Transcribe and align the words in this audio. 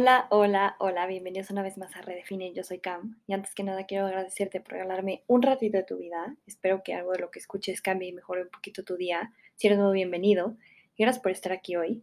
Hola, 0.00 0.28
hola, 0.30 0.76
hola, 0.78 1.06
bienvenidos 1.06 1.50
una 1.50 1.62
vez 1.62 1.76
más 1.76 1.94
a 1.94 2.00
Redefine, 2.00 2.54
yo 2.54 2.64
soy 2.64 2.78
Cam 2.78 3.20
y 3.26 3.34
antes 3.34 3.54
que 3.54 3.62
nada 3.62 3.84
quiero 3.84 4.06
agradecerte 4.06 4.58
por 4.62 4.72
regalarme 4.72 5.24
un 5.26 5.42
ratito 5.42 5.76
de 5.76 5.84
tu 5.84 5.98
vida, 5.98 6.34
espero 6.46 6.82
que 6.82 6.94
algo 6.94 7.12
de 7.12 7.18
lo 7.18 7.30
que 7.30 7.38
escuches 7.38 7.82
cambie 7.82 8.08
y 8.08 8.12
mejore 8.14 8.44
un 8.44 8.48
poquito 8.48 8.82
tu 8.82 8.96
día, 8.96 9.30
si 9.56 9.66
eres 9.66 9.76
nuevo 9.76 9.92
bienvenido 9.92 10.56
y 10.96 11.02
gracias 11.02 11.22
por 11.22 11.32
estar 11.32 11.52
aquí 11.52 11.76
hoy. 11.76 12.02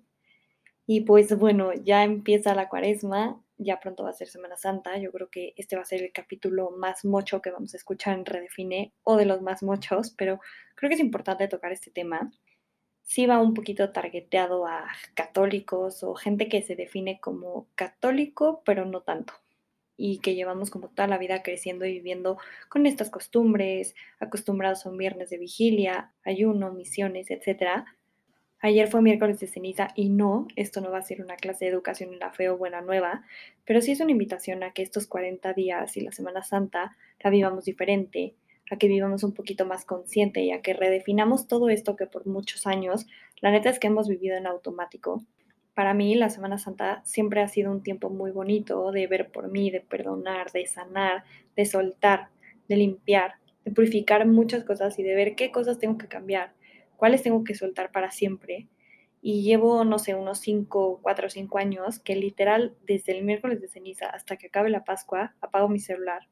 Y 0.85 1.01
pues 1.01 1.35
bueno, 1.39 1.73
ya 1.73 2.03
empieza 2.03 2.53
la 2.53 2.69
cuaresma, 2.69 3.41
ya 3.57 3.79
pronto 3.79 4.03
va 4.03 4.11
a 4.11 4.13
ser 4.13 4.27
Semana 4.27 4.57
Santa, 4.57 4.99
yo 4.99 5.11
creo 5.11 5.31
que 5.31 5.55
este 5.57 5.75
va 5.75 5.81
a 5.81 5.85
ser 5.85 6.03
el 6.03 6.11
capítulo 6.11 6.69
más 6.69 7.03
mocho 7.03 7.41
que 7.41 7.49
vamos 7.49 7.73
a 7.73 7.77
escuchar 7.77 8.15
en 8.15 8.27
Redefine 8.27 8.93
o 9.01 9.17
de 9.17 9.25
los 9.25 9.41
más 9.41 9.63
mochos, 9.63 10.13
pero 10.15 10.39
creo 10.75 10.89
que 10.89 10.93
es 10.93 11.01
importante 11.01 11.47
tocar 11.47 11.71
este 11.71 11.89
tema 11.89 12.31
sí 13.07 13.25
va 13.25 13.39
un 13.39 13.53
poquito 13.53 13.91
targeteado 13.91 14.67
a 14.67 14.85
católicos 15.15 16.03
o 16.03 16.13
gente 16.13 16.49
que 16.49 16.61
se 16.61 16.75
define 16.75 17.19
como 17.19 17.67
católico, 17.75 18.61
pero 18.65 18.85
no 18.85 19.01
tanto. 19.01 19.33
Y 19.95 20.19
que 20.19 20.35
llevamos 20.35 20.69
como 20.69 20.89
toda 20.89 21.07
la 21.07 21.17
vida 21.17 21.41
creciendo 21.41 21.85
y 21.85 21.93
viviendo 21.93 22.37
con 22.69 22.85
estas 22.85 23.09
costumbres, 23.09 23.95
acostumbrados 24.19 24.85
a 24.85 24.89
un 24.89 24.97
viernes 24.97 25.29
de 25.29 25.37
vigilia, 25.37 26.11
ayuno, 26.23 26.73
misiones, 26.73 27.31
etc. 27.31 27.85
Ayer 28.59 28.89
fue 28.89 29.01
miércoles 29.01 29.39
de 29.39 29.47
ceniza 29.47 29.87
y 29.95 30.09
no, 30.09 30.47
esto 30.57 30.81
no 30.81 30.91
va 30.91 30.97
a 30.99 31.01
ser 31.01 31.21
una 31.21 31.37
clase 31.37 31.65
de 31.65 31.71
educación 31.71 32.13
en 32.13 32.19
la 32.19 32.33
fe 32.33 32.49
o 32.49 32.57
buena 32.57 32.81
nueva, 32.81 33.23
pero 33.65 33.81
sí 33.81 33.93
es 33.93 34.01
una 34.01 34.11
invitación 34.11 34.63
a 34.63 34.73
que 34.73 34.81
estos 34.81 35.07
40 35.07 35.53
días 35.53 35.95
y 35.95 36.01
la 36.01 36.11
Semana 36.11 36.43
Santa 36.43 36.97
la 37.21 37.29
vivamos 37.29 37.63
diferente, 37.63 38.35
a 38.69 38.77
que 38.77 38.87
vivamos 38.87 39.23
un 39.23 39.33
poquito 39.33 39.65
más 39.65 39.85
consciente 39.85 40.41
y 40.41 40.51
a 40.51 40.61
que 40.61 40.73
redefinamos 40.73 41.47
todo 41.47 41.69
esto 41.69 41.95
que 41.95 42.07
por 42.07 42.25
muchos 42.27 42.67
años, 42.67 43.07
la 43.41 43.51
neta 43.51 43.69
es 43.69 43.79
que 43.79 43.87
hemos 43.87 44.07
vivido 44.07 44.35
en 44.35 44.47
automático. 44.47 45.23
Para 45.73 45.93
mí 45.93 46.15
la 46.15 46.29
Semana 46.29 46.57
Santa 46.57 47.01
siempre 47.05 47.41
ha 47.41 47.47
sido 47.47 47.71
un 47.71 47.83
tiempo 47.83 48.09
muy 48.09 48.31
bonito 48.31 48.91
de 48.91 49.07
ver 49.07 49.31
por 49.31 49.49
mí, 49.49 49.69
de 49.69 49.81
perdonar, 49.81 50.51
de 50.51 50.65
sanar, 50.65 51.23
de 51.55 51.65
soltar, 51.65 52.29
de 52.67 52.77
limpiar, 52.77 53.35
de 53.63 53.71
purificar 53.71 54.25
muchas 54.25 54.63
cosas 54.63 54.97
y 54.99 55.03
de 55.03 55.15
ver 55.15 55.35
qué 55.35 55.51
cosas 55.51 55.77
tengo 55.77 55.97
que 55.97 56.07
cambiar, 56.07 56.53
cuáles 56.95 57.21
tengo 57.21 57.43
que 57.43 57.55
soltar 57.55 57.91
para 57.91 58.11
siempre. 58.11 58.67
Y 59.21 59.43
llevo, 59.43 59.83
no 59.83 59.99
sé, 59.99 60.15
unos 60.15 60.39
5, 60.39 60.99
4 61.01 61.27
o 61.27 61.29
5 61.29 61.57
años 61.57 61.99
que 61.99 62.15
literal 62.15 62.75
desde 62.85 63.17
el 63.17 63.23
miércoles 63.23 63.61
de 63.61 63.67
ceniza 63.67 64.07
hasta 64.07 64.37
que 64.37 64.47
acabe 64.47 64.69
la 64.69 64.83
Pascua 64.83 65.35
apago 65.41 65.69
mi 65.69 65.79
celular 65.79 66.27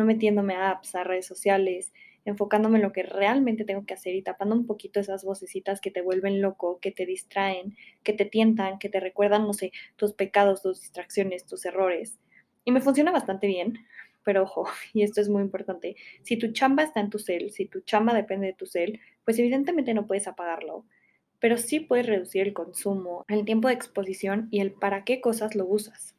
no 0.00 0.06
metiéndome 0.06 0.54
a 0.54 0.70
apps, 0.70 0.94
a 0.94 1.04
redes 1.04 1.26
sociales, 1.26 1.92
enfocándome 2.24 2.78
en 2.78 2.82
lo 2.82 2.92
que 2.92 3.02
realmente 3.02 3.64
tengo 3.66 3.84
que 3.84 3.92
hacer 3.92 4.14
y 4.14 4.22
tapando 4.22 4.54
un 4.54 4.66
poquito 4.66 4.98
esas 4.98 5.24
vocecitas 5.24 5.80
que 5.80 5.90
te 5.90 6.00
vuelven 6.00 6.40
loco, 6.40 6.78
que 6.80 6.90
te 6.90 7.04
distraen, 7.04 7.76
que 8.02 8.14
te 8.14 8.24
tientan, 8.24 8.78
que 8.78 8.88
te 8.88 8.98
recuerdan, 8.98 9.42
no 9.42 9.52
sé, 9.52 9.72
tus 9.96 10.14
pecados, 10.14 10.62
tus 10.62 10.80
distracciones, 10.80 11.44
tus 11.44 11.66
errores. 11.66 12.18
Y 12.64 12.72
me 12.72 12.80
funciona 12.80 13.10
bastante 13.10 13.46
bien, 13.46 13.78
pero 14.24 14.44
ojo, 14.44 14.66
y 14.94 15.02
esto 15.02 15.20
es 15.20 15.28
muy 15.28 15.42
importante, 15.42 15.96
si 16.22 16.38
tu 16.38 16.52
chamba 16.52 16.82
está 16.82 17.00
en 17.00 17.10
tu 17.10 17.18
cel, 17.18 17.50
si 17.50 17.66
tu 17.66 17.80
chamba 17.80 18.14
depende 18.14 18.46
de 18.46 18.54
tu 18.54 18.64
cel, 18.64 19.00
pues 19.26 19.38
evidentemente 19.38 19.92
no 19.92 20.06
puedes 20.06 20.26
apagarlo, 20.26 20.86
pero 21.40 21.58
sí 21.58 21.80
puedes 21.80 22.06
reducir 22.06 22.42
el 22.46 22.54
consumo, 22.54 23.26
el 23.28 23.44
tiempo 23.44 23.68
de 23.68 23.74
exposición 23.74 24.48
y 24.50 24.60
el 24.60 24.72
para 24.72 25.04
qué 25.04 25.20
cosas 25.20 25.54
lo 25.54 25.66
usas. 25.66 26.14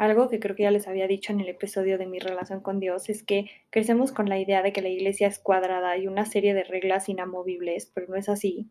Algo 0.00 0.30
que 0.30 0.40
creo 0.40 0.56
que 0.56 0.62
ya 0.62 0.70
les 0.70 0.88
había 0.88 1.06
dicho 1.06 1.30
en 1.30 1.40
el 1.40 1.50
episodio 1.50 1.98
de 1.98 2.06
mi 2.06 2.20
relación 2.20 2.62
con 2.62 2.80
Dios 2.80 3.10
es 3.10 3.22
que 3.22 3.50
crecemos 3.68 4.12
con 4.12 4.30
la 4.30 4.38
idea 4.38 4.62
de 4.62 4.72
que 4.72 4.80
la 4.80 4.88
iglesia 4.88 5.28
es 5.28 5.38
cuadrada 5.38 5.94
y 5.98 6.06
una 6.06 6.24
serie 6.24 6.54
de 6.54 6.64
reglas 6.64 7.10
inamovibles, 7.10 7.92
pero 7.92 8.06
no 8.08 8.16
es 8.16 8.30
así. 8.30 8.70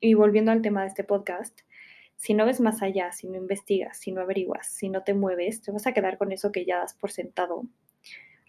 Y 0.00 0.12
volviendo 0.12 0.52
al 0.52 0.60
tema 0.60 0.82
de 0.82 0.88
este 0.88 1.02
podcast, 1.02 1.60
si 2.16 2.34
no 2.34 2.44
ves 2.44 2.60
más 2.60 2.82
allá, 2.82 3.10
si 3.12 3.26
no 3.26 3.38
investigas, 3.38 3.96
si 3.96 4.12
no 4.12 4.20
averiguas, 4.20 4.66
si 4.66 4.90
no 4.90 5.02
te 5.02 5.14
mueves, 5.14 5.62
te 5.62 5.72
vas 5.72 5.86
a 5.86 5.94
quedar 5.94 6.18
con 6.18 6.30
eso 6.30 6.52
que 6.52 6.66
ya 6.66 6.76
das 6.76 6.92
por 6.92 7.10
sentado. 7.10 7.62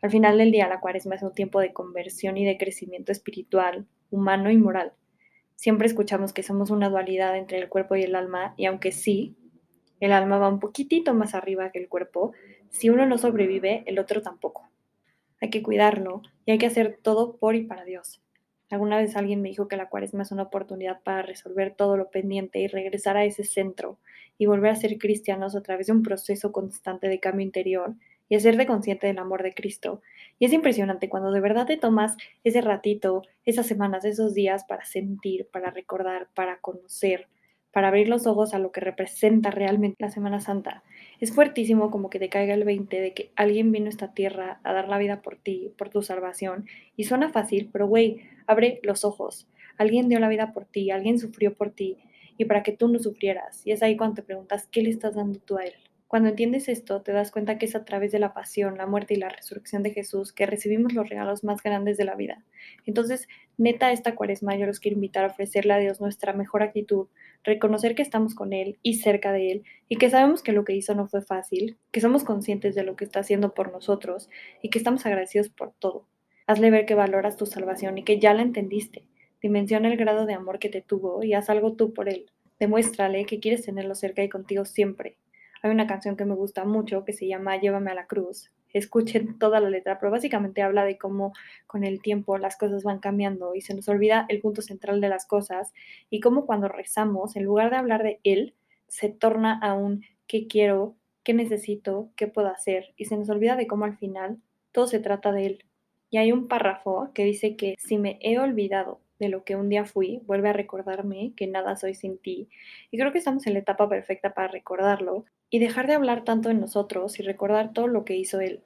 Al 0.02 0.12
final 0.12 0.38
del 0.38 0.52
día, 0.52 0.68
la 0.68 0.82
cuaresma 0.82 1.16
es 1.16 1.24
un 1.24 1.34
tiempo 1.34 1.62
de 1.62 1.72
conversión 1.72 2.36
y 2.36 2.44
de 2.44 2.58
crecimiento 2.58 3.14
espiritual, 3.14 3.88
humano 4.10 4.52
y 4.52 4.58
moral. 4.58 4.92
Siempre 5.56 5.88
escuchamos 5.88 6.34
que 6.34 6.44
somos 6.44 6.72
una 6.72 6.90
dualidad 6.90 7.38
entre 7.38 7.58
el 7.58 7.70
cuerpo 7.70 7.96
y 7.96 8.04
el 8.04 8.16
alma, 8.16 8.54
y 8.58 8.66
aunque 8.66 8.92
sí, 8.92 9.38
el 10.00 10.12
alma 10.12 10.38
va 10.38 10.50
un 10.50 10.60
poquitito 10.60 11.14
más 11.14 11.34
arriba 11.34 11.72
que 11.72 11.80
el 11.80 11.90
cuerpo. 11.90 12.34
Si 12.70 12.90
uno 12.90 13.06
no 13.06 13.18
sobrevive, 13.18 13.84
el 13.86 14.00
otro 14.00 14.22
tampoco. 14.22 14.70
Hay 15.42 15.50
que 15.50 15.64
cuidarlo 15.64 16.22
y 16.46 16.52
hay 16.52 16.58
que 16.58 16.66
hacer 16.66 17.00
todo 17.02 17.38
por 17.38 17.56
y 17.56 17.64
para 17.64 17.86
Dios. 17.86 18.22
Alguna 18.70 18.98
vez 18.98 19.16
alguien 19.16 19.42
me 19.42 19.50
dijo 19.50 19.68
que 19.68 19.78
la 19.78 19.88
cuaresma 19.88 20.24
es 20.24 20.32
una 20.32 20.44
oportunidad 20.44 21.02
para 21.02 21.22
resolver 21.22 21.74
todo 21.74 21.96
lo 21.96 22.10
pendiente 22.10 22.60
y 22.60 22.68
regresar 22.68 23.16
a 23.16 23.24
ese 23.24 23.46
centro 23.46 23.98
y 24.38 24.46
volver 24.46 24.72
a 24.72 24.76
ser 24.76 24.98
cristianos 24.98 25.56
a 25.56 25.62
través 25.62 25.88
de 25.88 25.94
un 25.94 26.04
proceso 26.04 26.52
constante 26.52 27.08
de 27.08 27.20
cambio 27.20 27.46
interior 27.46 27.96
y 28.30 28.36
hacerte 28.36 28.66
consciente 28.66 29.08
del 29.08 29.20
amor 29.20 29.42
de 29.42 29.54
Cristo. 29.54 30.02
Y 30.38 30.46
es 30.46 30.54
impresionante 30.54 31.08
cuando 31.08 31.32
de 31.32 31.40
verdad 31.40 31.66
te 31.66 31.78
tomas 31.78 32.18
ese 32.44 32.60
ratito, 32.60 33.24
esas 33.46 33.68
semanas, 33.68 34.04
esos 34.04 34.34
días 34.34 34.66
para 34.66 34.84
sentir, 34.84 35.48
para 35.50 35.72
recordar, 35.72 36.28
para 36.34 36.60
conocer, 36.60 37.30
para 37.78 37.90
abrir 37.90 38.10
los 38.10 38.26
ojos 38.26 38.56
a 38.56 38.58
lo 38.58 38.72
que 38.72 38.82
representa 38.82 39.52
realmente 39.52 39.98
la 40.00 40.10
Semana 40.10 40.40
Santa. 40.40 40.82
Es 41.20 41.32
fuertísimo 41.32 41.92
como 41.92 42.10
que 42.10 42.18
te 42.18 42.28
caiga 42.28 42.56
el 42.56 42.64
20 42.64 43.00
de 43.00 43.14
que 43.14 43.30
alguien 43.36 43.72
vino 43.72 43.86
a 43.86 43.90
esta 43.90 44.16
tierra 44.16 44.60
a 44.64 44.74
dar 44.74 44.88
la 44.90 44.98
vida 44.98 45.22
por 45.22 45.36
ti, 45.36 45.72
por 45.78 45.90
tu 45.90 46.02
salvación. 46.02 46.66
Y 46.96 47.04
suena 47.04 47.30
fácil, 47.30 47.70
pero 47.72 47.86
güey, 47.86 48.22
abre 48.48 48.80
los 48.82 49.06
ojos. 49.06 49.48
Alguien 49.78 50.10
dio 50.10 50.20
la 50.20 50.28
vida 50.28 50.54
por 50.54 50.66
ti, 50.66 50.90
alguien 50.90 51.20
sufrió 51.20 51.54
por 51.54 51.70
ti 51.70 51.98
y 52.36 52.46
para 52.46 52.64
que 52.64 52.72
tú 52.72 52.88
no 52.88 52.98
sufrieras. 52.98 53.62
Y 53.64 53.74
es 53.74 53.84
ahí 53.84 53.96
cuando 53.96 54.16
te 54.16 54.24
preguntas, 54.24 54.68
¿qué 54.72 54.82
le 54.82 54.90
estás 54.90 55.14
dando 55.14 55.38
tú 55.38 55.60
a 55.60 55.66
él? 55.66 55.76
Cuando 56.08 56.30
entiendes 56.30 56.70
esto, 56.70 57.02
te 57.02 57.12
das 57.12 57.32
cuenta 57.32 57.58
que 57.58 57.66
es 57.66 57.76
a 57.76 57.84
través 57.84 58.14
de 58.14 58.20
la 58.20 58.34
pasión, 58.34 58.78
la 58.78 58.86
muerte 58.86 59.14
y 59.14 59.18
la 59.18 59.28
resurrección 59.28 59.84
de 59.84 59.92
Jesús 59.92 60.32
que 60.32 60.46
recibimos 60.46 60.94
los 60.94 61.10
regalos 61.10 61.44
más 61.44 61.62
grandes 61.62 61.98
de 61.98 62.06
la 62.06 62.16
vida. 62.16 62.46
Entonces, 62.86 63.28
neta, 63.58 63.92
esta 63.92 64.16
cuaresma 64.16 64.56
yo 64.56 64.66
los 64.66 64.80
quiero 64.80 64.96
invitar 64.96 65.26
a 65.26 65.28
ofrecerle 65.28 65.74
a 65.74 65.80
Dios 65.80 66.00
nuestra 66.00 66.32
mejor 66.32 66.64
actitud, 66.64 67.08
reconocer 67.44 67.94
que 67.94 68.04
estamos 68.04 68.36
con 68.36 68.54
Él 68.54 68.78
y 68.84 69.00
cerca 69.00 69.34
de 69.34 69.52
Él, 69.52 69.64
y 69.90 69.98
que 69.98 70.10
sabemos 70.10 70.44
que 70.44 70.54
lo 70.54 70.64
que 70.64 70.76
hizo 70.76 70.96
no 70.96 71.10
fue 71.10 71.22
fácil, 71.22 71.78
que 71.92 72.00
somos 72.00 72.24
conscientes 72.24 72.74
de 72.74 72.84
lo 72.84 72.96
que 72.96 73.04
está 73.04 73.20
haciendo 73.20 73.54
por 73.54 73.74
nosotros 73.74 74.30
y 74.62 74.70
que 74.70 74.78
estamos 74.78 75.06
agradecidos 75.06 75.50
por 75.50 75.74
todo. 75.74 76.08
Hazle 76.46 76.72
ver 76.72 76.86
que 76.86 76.96
valoras 76.96 77.36
tu 77.36 77.46
salvación 77.46 77.98
y 77.98 78.04
que 78.04 78.18
ya 78.18 78.34
la 78.34 78.44
entendiste. 78.44 79.04
Dimensiona 79.42 79.90
el 79.90 79.98
grado 79.98 80.26
de 80.26 80.36
amor 80.36 80.60
que 80.60 80.70
te 80.70 80.82
tuvo 80.82 81.22
y 81.22 81.34
haz 81.34 81.50
algo 81.50 81.74
tú 81.74 81.94
por 81.94 82.08
Él. 82.08 82.32
Demuéstrale 82.62 83.26
que 83.26 83.42
quieres 83.42 83.66
tenerlo 83.66 83.94
cerca 83.94 84.24
y 84.24 84.30
contigo 84.30 84.64
siempre 84.64 85.18
hay 85.62 85.72
una 85.72 85.88
canción 85.88 86.16
que 86.16 86.26
me 86.26 86.36
gusta 86.36 86.66
mucho 86.66 87.04
que 87.06 87.14
se 87.14 87.28
llama 87.28 87.58
Llévame 87.58 87.92
a 87.92 87.96
la 87.96 88.08
cruz. 88.08 88.52
Escuchen 88.74 89.40
toda 89.40 89.60
la 89.60 89.70
letra, 89.70 90.00
pero 90.00 90.12
básicamente 90.12 90.62
habla 90.62 90.84
de 90.84 90.98
cómo 90.98 91.34
con 91.66 91.84
el 91.84 92.02
tiempo 92.02 92.38
las 92.38 92.58
cosas 92.58 92.84
van 92.84 93.00
cambiando 93.00 93.56
y 93.56 93.62
se 93.62 93.74
nos 93.74 93.88
olvida 93.90 94.26
el 94.30 94.42
punto 94.42 94.62
central 94.62 95.02
de 95.02 95.10
las 95.10 95.26
cosas 95.26 95.74
y 96.10 96.20
cómo 96.20 96.46
cuando 96.46 96.68
rezamos, 96.68 97.36
en 97.36 97.44
lugar 97.44 97.70
de 97.72 97.78
hablar 97.78 98.04
de 98.04 98.20
Él, 98.24 98.56
se 98.88 99.10
torna 99.10 99.60
a 99.60 99.74
un 99.74 100.04
qué 100.28 100.48
quiero, 100.48 100.96
qué 101.24 101.34
necesito, 101.34 102.10
qué 102.16 102.28
puedo 102.28 102.48
hacer 102.48 102.94
y 102.98 103.06
se 103.06 103.18
nos 103.18 103.30
olvida 103.30 103.56
de 103.56 103.68
cómo 103.68 103.86
al 103.86 103.98
final 103.98 104.38
todo 104.72 104.88
se 104.88 105.00
trata 105.00 105.32
de 105.32 105.46
Él. 105.46 105.66
Y 106.10 106.18
hay 106.18 106.32
un 106.32 106.48
párrafo 106.48 107.12
que 107.14 107.26
dice 107.26 107.56
que 107.56 107.76
si 107.78 107.98
me 107.98 108.18
he 108.22 108.40
olvidado 108.40 109.02
de 109.20 109.30
lo 109.30 109.44
que 109.44 109.56
un 109.56 109.70
día 109.70 109.86
fui, 109.86 110.22
vuelve 110.26 110.50
a 110.50 110.54
recordarme 110.54 111.34
que 111.36 111.48
nada 111.48 111.76
soy 111.76 111.96
sin 111.96 112.18
ti. 112.18 112.50
Y 112.92 112.98
creo 112.98 113.12
que 113.12 113.18
estamos 113.18 113.48
en 113.48 113.54
la 113.54 113.60
etapa 113.60 113.90
perfecta 113.90 114.34
para 114.34 114.48
recordarlo 114.48 115.26
y 115.50 115.60
dejar 115.60 115.88
de 115.88 115.94
hablar 115.94 116.24
tanto 116.24 116.50
en 116.50 116.60
nosotros 116.60 117.20
y 117.20 117.24
recordar 117.24 117.74
todo 117.74 117.88
lo 117.88 118.06
que 118.06 118.16
hizo 118.16 118.40
Él. 118.40 118.64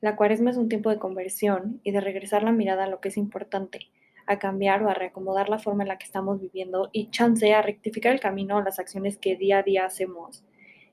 La 0.00 0.16
cuaresma 0.16 0.50
es 0.50 0.56
un 0.56 0.68
tiempo 0.68 0.90
de 0.90 0.98
conversión 0.98 1.80
y 1.82 1.90
de 1.90 2.00
regresar 2.00 2.42
la 2.42 2.52
mirada 2.52 2.84
a 2.84 2.88
lo 2.88 3.00
que 3.00 3.08
es 3.08 3.16
importante, 3.16 3.88
a 4.26 4.38
cambiar 4.38 4.82
o 4.82 4.88
a 4.88 4.94
reacomodar 4.94 5.48
la 5.48 5.58
forma 5.58 5.82
en 5.82 5.88
la 5.88 5.98
que 5.98 6.06
estamos 6.06 6.40
viviendo 6.40 6.90
y 6.92 7.10
chance 7.10 7.52
a 7.52 7.62
rectificar 7.62 8.12
el 8.12 8.20
camino 8.20 8.58
a 8.58 8.62
las 8.62 8.78
acciones 8.78 9.18
que 9.18 9.36
día 9.36 9.58
a 9.58 9.62
día 9.62 9.84
hacemos. 9.84 10.44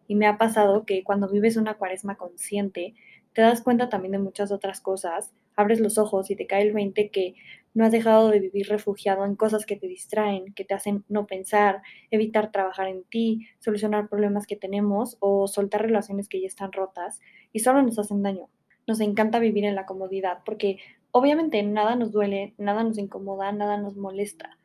Y 0.07 0.16
me 0.16 0.27
ha 0.27 0.38
pasado 0.38 0.86
que 0.86 1.04
cuando 1.04 1.30
vives 1.30 1.57
una 1.57 1.75
cuaresma 1.75 2.16
consciente, 2.16 2.95
te 3.33 3.42
das 3.42 3.62
cuenta 3.62 3.89
también 3.89 4.13
de 4.13 4.19
muchas 4.19 4.51
otras 4.51 4.80
cosas, 4.80 5.33
abres 5.56 5.80
los 5.80 5.98
ojos 5.98 6.31
y 6.31 6.36
te 6.36 6.48
cae 6.48 6.63
el 6.63 6.74
20 6.74 7.10
que 7.10 7.36
no 7.75 7.86
has 7.86 7.92
dejado 7.92 8.30
de 8.30 8.39
vivir 8.39 8.69
refugiado 8.69 9.25
en 9.25 9.36
cosas 9.36 9.66
que 9.66 9.75
te 9.75 9.88
distraen, 9.88 10.54
que 10.54 10.63
te 10.63 10.74
hacen 10.74 11.04
no 11.10 11.27
pensar, 11.27 11.81
evitar 12.10 12.51
trabajar 12.51 12.88
en 12.88 13.04
ti, 13.04 13.48
solucionar 13.60 14.07
problemas 14.07 14.48
que 14.48 14.56
tenemos 14.56 15.18
o 15.19 15.48
soltar 15.48 15.81
relaciones 15.83 16.30
que 16.30 16.42
ya 16.42 16.48
están 16.48 16.72
rotas 16.72 17.19
y 17.51 17.60
solo 17.60 17.83
nos 17.83 18.00
hacen 18.00 18.24
daño. 18.24 18.50
Nos 18.88 19.01
encanta 19.01 19.39
vivir 19.39 19.66
en 19.66 19.75
la 19.75 19.86
comodidad 19.86 20.39
porque 20.45 20.77
obviamente 21.12 21.62
nada 21.63 21.98
nos 21.98 22.13
duele, 22.13 22.54
nada 22.57 22.81
nos 22.83 22.98
incomoda, 22.98 23.51
nada 23.51 23.77
nos 23.77 23.98
molesta. 23.98 24.57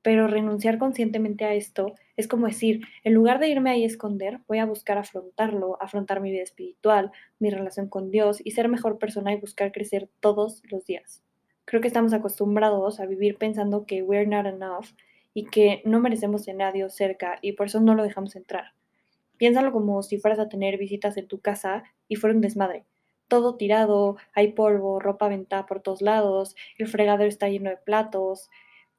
Pero 0.00 0.26
renunciar 0.26 0.78
conscientemente 0.78 1.44
a 1.44 1.52
esto 1.52 1.92
es 2.16 2.26
como 2.26 2.46
decir, 2.46 2.86
en 3.04 3.12
lugar 3.12 3.38
de 3.38 3.48
irme 3.48 3.70
ahí 3.70 3.82
a 3.82 3.86
esconder, 3.86 4.40
voy 4.48 4.60
a 4.60 4.64
buscar 4.64 4.96
afrontarlo, 4.96 5.76
afrontar 5.82 6.22
mi 6.22 6.30
vida 6.30 6.42
espiritual, 6.42 7.12
mi 7.38 7.50
relación 7.50 7.88
con 7.88 8.10
Dios 8.10 8.40
y 8.42 8.52
ser 8.52 8.70
mejor 8.70 8.98
persona 8.98 9.34
y 9.34 9.40
buscar 9.40 9.72
crecer 9.72 10.08
todos 10.20 10.62
los 10.70 10.86
días. 10.86 11.25
Creo 11.66 11.82
que 11.82 11.88
estamos 11.88 12.12
acostumbrados 12.12 13.00
a 13.00 13.06
vivir 13.06 13.36
pensando 13.36 13.86
que 13.86 14.02
we're 14.02 14.26
not 14.26 14.46
enough 14.46 14.86
y 15.34 15.44
que 15.46 15.82
no 15.84 16.00
merecemos 16.00 16.44
tener 16.44 16.68
a 16.68 16.72
Dios 16.72 16.94
cerca 16.94 17.38
y 17.42 17.52
por 17.52 17.66
eso 17.66 17.80
no 17.80 17.94
lo 17.94 18.04
dejamos 18.04 18.36
entrar. 18.36 18.72
Piénsalo 19.36 19.72
como 19.72 20.02
si 20.02 20.16
fueras 20.16 20.38
a 20.38 20.48
tener 20.48 20.78
visitas 20.78 21.16
en 21.16 21.26
tu 21.26 21.40
casa 21.40 21.82
y 22.08 22.16
fuera 22.16 22.34
un 22.34 22.40
desmadre. 22.40 22.84
Todo 23.28 23.56
tirado, 23.56 24.16
hay 24.32 24.52
polvo, 24.52 25.00
ropa 25.00 25.26
aventada 25.26 25.66
por 25.66 25.80
todos 25.80 26.02
lados, 26.02 26.54
el 26.78 26.86
fregadero 26.86 27.28
está 27.28 27.48
lleno 27.48 27.68
de 27.68 27.76
platos, 27.76 28.48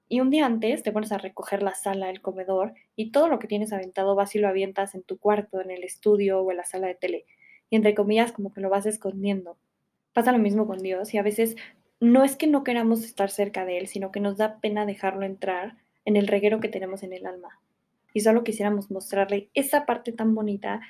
y 0.10 0.20
un 0.20 0.30
día 0.30 0.46
antes 0.46 0.84
te 0.84 0.92
pones 0.92 1.12
a 1.12 1.18
recoger 1.18 1.64
la 1.64 1.74
sala, 1.74 2.10
el 2.10 2.22
comedor 2.22 2.74
y 2.96 3.12
todo 3.12 3.28
lo 3.28 3.40
que 3.40 3.48
tienes 3.48 3.74
aventado 3.74 4.16
vas 4.16 4.36
y 4.36 4.40
lo 4.40 4.48
avientas 4.48 4.96
en 4.96 5.04
tu 5.04 5.18
cuarto, 5.18 5.62
en 5.62 5.72
el 5.72 5.84
estudio 5.84 6.42
o 6.42 6.52
en 6.52 6.58
la 6.58 6.64
sala 6.64 6.88
de 6.88 6.96
tele. 6.96 7.26
Y 7.70 7.76
entre 7.76 7.94
comillas 7.96 8.32
como 8.32 8.54
que 8.54 8.62
lo 8.62 8.70
vas 8.70 8.86
escondiendo. 8.86 9.58
Pasa 10.14 10.32
lo 10.32 10.40
mismo 10.40 10.66
con 10.66 10.80
Dios 10.80 11.14
y 11.14 11.18
a 11.18 11.24
veces 11.24 11.58
no 12.00 12.24
es 12.24 12.36
que 12.36 12.48
no 12.48 12.64
queramos 12.64 13.04
estar 13.04 13.30
cerca 13.30 13.66
de 13.66 13.80
Él, 13.80 13.88
sino 13.88 14.12
que 14.12 14.20
nos 14.20 14.38
da 14.38 14.60
pena 14.60 14.86
dejarlo 14.86 15.26
entrar 15.26 15.78
en 16.06 16.16
el 16.16 16.28
reguero 16.28 16.60
que 16.60 16.70
tenemos 16.70 17.04
en 17.04 17.14
el 17.14 17.26
alma. 17.26 17.60
Y 18.14 18.22
solo 18.22 18.44
quisiéramos 18.44 18.92
mostrarle 18.92 19.50
esa 19.54 19.86
parte 19.86 20.12
tan 20.12 20.36
bonita, 20.36 20.82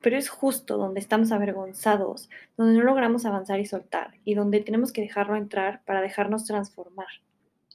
pero 0.00 0.16
es 0.16 0.28
justo 0.28 0.76
donde 0.76 1.00
estamos 1.00 1.32
avergonzados, 1.32 2.28
donde 2.56 2.78
no 2.78 2.84
logramos 2.84 3.24
avanzar 3.24 3.60
y 3.60 3.66
soltar, 3.66 4.14
y 4.24 4.34
donde 4.34 4.60
tenemos 4.60 4.92
que 4.92 5.02
dejarlo 5.02 5.36
entrar 5.36 5.82
para 5.84 6.00
dejarnos 6.00 6.44
transformar. 6.44 7.06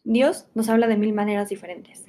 Dios 0.04 0.48
nos 0.56 0.69
habla 0.69 0.88
de 0.88 0.98
mil 0.98 1.13
maneras 1.13 1.50
diferentes, 1.50 2.06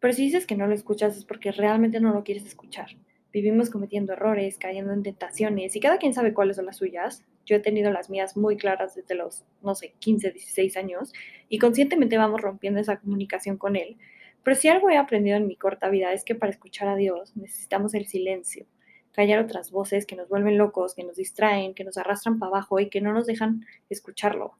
pero 0.00 0.14
si 0.14 0.22
dices 0.22 0.46
que 0.46 0.56
no 0.56 0.66
lo 0.66 0.74
escuchas 0.74 1.16
es 1.16 1.24
porque 1.24 1.52
realmente 1.52 2.00
no 2.00 2.12
lo 2.12 2.24
quieres 2.24 2.46
escuchar. 2.46 2.96
Vivimos 3.32 3.70
cometiendo 3.70 4.12
errores, 4.12 4.58
cayendo 4.58 4.92
en 4.92 5.02
tentaciones 5.02 5.76
y 5.76 5.80
cada 5.80 5.98
quien 5.98 6.14
sabe 6.14 6.32
cuáles 6.32 6.56
son 6.56 6.66
las 6.66 6.76
suyas. 6.76 7.24
Yo 7.48 7.56
he 7.56 7.60
tenido 7.60 7.90
las 7.90 8.10
mías 8.10 8.36
muy 8.36 8.58
claras 8.58 8.94
desde 8.94 9.14
los, 9.14 9.46
no 9.62 9.74
sé, 9.74 9.94
15, 10.00 10.32
16 10.32 10.76
años 10.76 11.14
y 11.48 11.58
conscientemente 11.58 12.18
vamos 12.18 12.42
rompiendo 12.42 12.78
esa 12.78 12.98
comunicación 12.98 13.56
con 13.56 13.74
Él. 13.74 13.96
Pero 14.44 14.54
si 14.54 14.68
algo 14.68 14.90
he 14.90 14.98
aprendido 14.98 15.38
en 15.38 15.46
mi 15.46 15.56
corta 15.56 15.88
vida 15.88 16.12
es 16.12 16.24
que 16.24 16.34
para 16.34 16.52
escuchar 16.52 16.88
a 16.88 16.96
Dios 16.96 17.34
necesitamos 17.38 17.94
el 17.94 18.06
silencio, 18.06 18.66
callar 19.12 19.40
otras 19.40 19.70
voces 19.70 20.04
que 20.04 20.14
nos 20.14 20.28
vuelven 20.28 20.58
locos, 20.58 20.94
que 20.94 21.04
nos 21.04 21.16
distraen, 21.16 21.72
que 21.72 21.84
nos 21.84 21.96
arrastran 21.96 22.38
para 22.38 22.50
abajo 22.50 22.80
y 22.80 22.90
que 22.90 23.00
no 23.00 23.14
nos 23.14 23.24
dejan 23.24 23.64
escucharlo. 23.88 24.52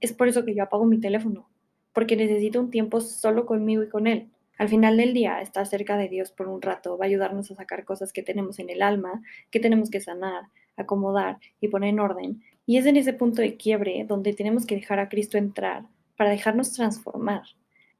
Es 0.00 0.12
por 0.12 0.26
eso 0.26 0.44
que 0.44 0.52
yo 0.52 0.64
apago 0.64 0.84
mi 0.84 0.98
teléfono, 0.98 1.48
porque 1.92 2.16
necesito 2.16 2.58
un 2.58 2.72
tiempo 2.72 3.00
solo 3.00 3.46
conmigo 3.46 3.84
y 3.84 3.88
con 3.88 4.08
Él. 4.08 4.30
Al 4.58 4.68
final 4.68 4.96
del 4.96 5.14
día, 5.14 5.40
estar 5.40 5.64
cerca 5.64 5.96
de 5.96 6.08
Dios 6.08 6.32
por 6.32 6.48
un 6.48 6.60
rato 6.60 6.98
va 6.98 7.04
a 7.04 7.08
ayudarnos 7.08 7.52
a 7.52 7.54
sacar 7.54 7.84
cosas 7.84 8.12
que 8.12 8.24
tenemos 8.24 8.58
en 8.58 8.68
el 8.68 8.82
alma, 8.82 9.22
que 9.52 9.60
tenemos 9.60 9.90
que 9.90 10.00
sanar, 10.00 10.48
acomodar 10.76 11.38
y 11.60 11.68
poner 11.68 11.90
en 11.90 12.00
orden. 12.00 12.42
Y 12.66 12.78
es 12.78 12.86
en 12.86 12.96
ese 12.96 13.12
punto 13.12 13.42
de 13.42 13.56
quiebre 13.56 14.04
donde 14.08 14.32
tenemos 14.32 14.66
que 14.66 14.74
dejar 14.74 14.98
a 14.98 15.08
Cristo 15.08 15.38
entrar 15.38 15.84
para 16.16 16.30
dejarnos 16.30 16.72
transformar. 16.72 17.42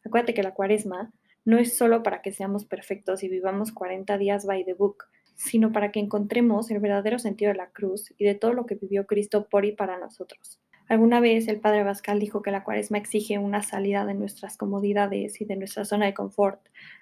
Acuérdate 0.04 0.34
que 0.34 0.42
la 0.42 0.54
cuaresma 0.54 1.12
no 1.44 1.58
es 1.58 1.76
solo 1.76 2.02
para 2.02 2.22
que 2.22 2.32
seamos 2.32 2.64
perfectos 2.64 3.22
y 3.22 3.28
vivamos 3.28 3.72
40 3.72 4.18
días 4.18 4.46
by 4.46 4.64
the 4.64 4.74
book, 4.74 5.04
sino 5.36 5.70
para 5.72 5.92
que 5.92 6.00
encontremos 6.00 6.70
el 6.70 6.80
verdadero 6.80 7.18
sentido 7.18 7.52
de 7.52 7.58
la 7.58 7.70
cruz 7.70 8.12
y 8.18 8.24
de 8.24 8.34
todo 8.34 8.52
lo 8.52 8.66
que 8.66 8.74
vivió 8.74 9.06
Cristo 9.06 9.46
por 9.48 9.64
y 9.64 9.72
para 9.72 9.98
nosotros. 9.98 10.60
Alguna 10.88 11.18
vez 11.18 11.48
el 11.48 11.60
padre 11.60 11.82
Bascal 11.82 12.20
dijo 12.20 12.42
que 12.42 12.52
la 12.52 12.62
cuaresma 12.62 12.98
exige 12.98 13.38
una 13.38 13.62
salida 13.62 14.06
de 14.06 14.14
nuestras 14.14 14.56
comodidades 14.56 15.40
y 15.40 15.44
de 15.44 15.56
nuestra 15.56 15.84
zona 15.84 16.06
de 16.06 16.14
confort. 16.14 16.60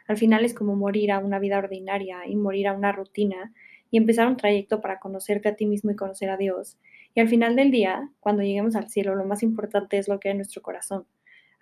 Al 0.08 0.16
final 0.16 0.44
es 0.44 0.54
como 0.54 0.74
morir 0.74 1.12
a 1.12 1.18
una 1.18 1.38
vida 1.38 1.58
ordinaria 1.58 2.26
y 2.26 2.36
morir 2.36 2.68
a 2.68 2.72
una 2.72 2.92
rutina 2.92 3.52
y 3.94 3.96
empezar 3.96 4.26
un 4.26 4.36
trayecto 4.36 4.80
para 4.80 4.98
conocerte 4.98 5.48
a 5.48 5.54
ti 5.54 5.66
mismo 5.66 5.92
y 5.92 5.94
conocer 5.94 6.28
a 6.28 6.36
Dios. 6.36 6.78
Y 7.14 7.20
al 7.20 7.28
final 7.28 7.54
del 7.54 7.70
día, 7.70 8.10
cuando 8.18 8.42
lleguemos 8.42 8.74
al 8.74 8.88
cielo, 8.90 9.14
lo 9.14 9.24
más 9.24 9.44
importante 9.44 9.98
es 9.98 10.08
lo 10.08 10.18
que 10.18 10.26
hay 10.26 10.32
en 10.32 10.38
nuestro 10.38 10.62
corazón. 10.62 11.06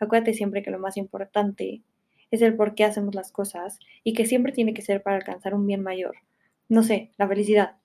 Acuérdate 0.00 0.32
siempre 0.32 0.62
que 0.62 0.70
lo 0.70 0.78
más 0.78 0.96
importante 0.96 1.82
es 2.30 2.40
el 2.40 2.56
por 2.56 2.74
qué 2.74 2.84
hacemos 2.84 3.14
las 3.14 3.32
cosas 3.32 3.78
y 4.02 4.14
que 4.14 4.24
siempre 4.24 4.52
tiene 4.52 4.72
que 4.72 4.80
ser 4.80 5.02
para 5.02 5.16
alcanzar 5.16 5.54
un 5.54 5.66
bien 5.66 5.82
mayor. 5.82 6.14
No 6.70 6.82
sé, 6.82 7.10
la 7.18 7.28
felicidad, 7.28 7.76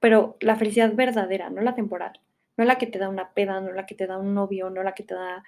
pero 0.00 0.36
la 0.40 0.56
felicidad 0.56 0.92
verdadera, 0.94 1.48
no 1.48 1.62
la 1.62 1.74
temporal. 1.74 2.20
No 2.58 2.66
la 2.66 2.76
que 2.76 2.86
te 2.86 2.98
da 2.98 3.08
una 3.08 3.32
peda, 3.32 3.62
no 3.62 3.72
la 3.72 3.86
que 3.86 3.94
te 3.94 4.06
da 4.06 4.18
un 4.18 4.34
novio, 4.34 4.68
no 4.68 4.82
la 4.82 4.92
que 4.92 5.04
te 5.04 5.14
da 5.14 5.44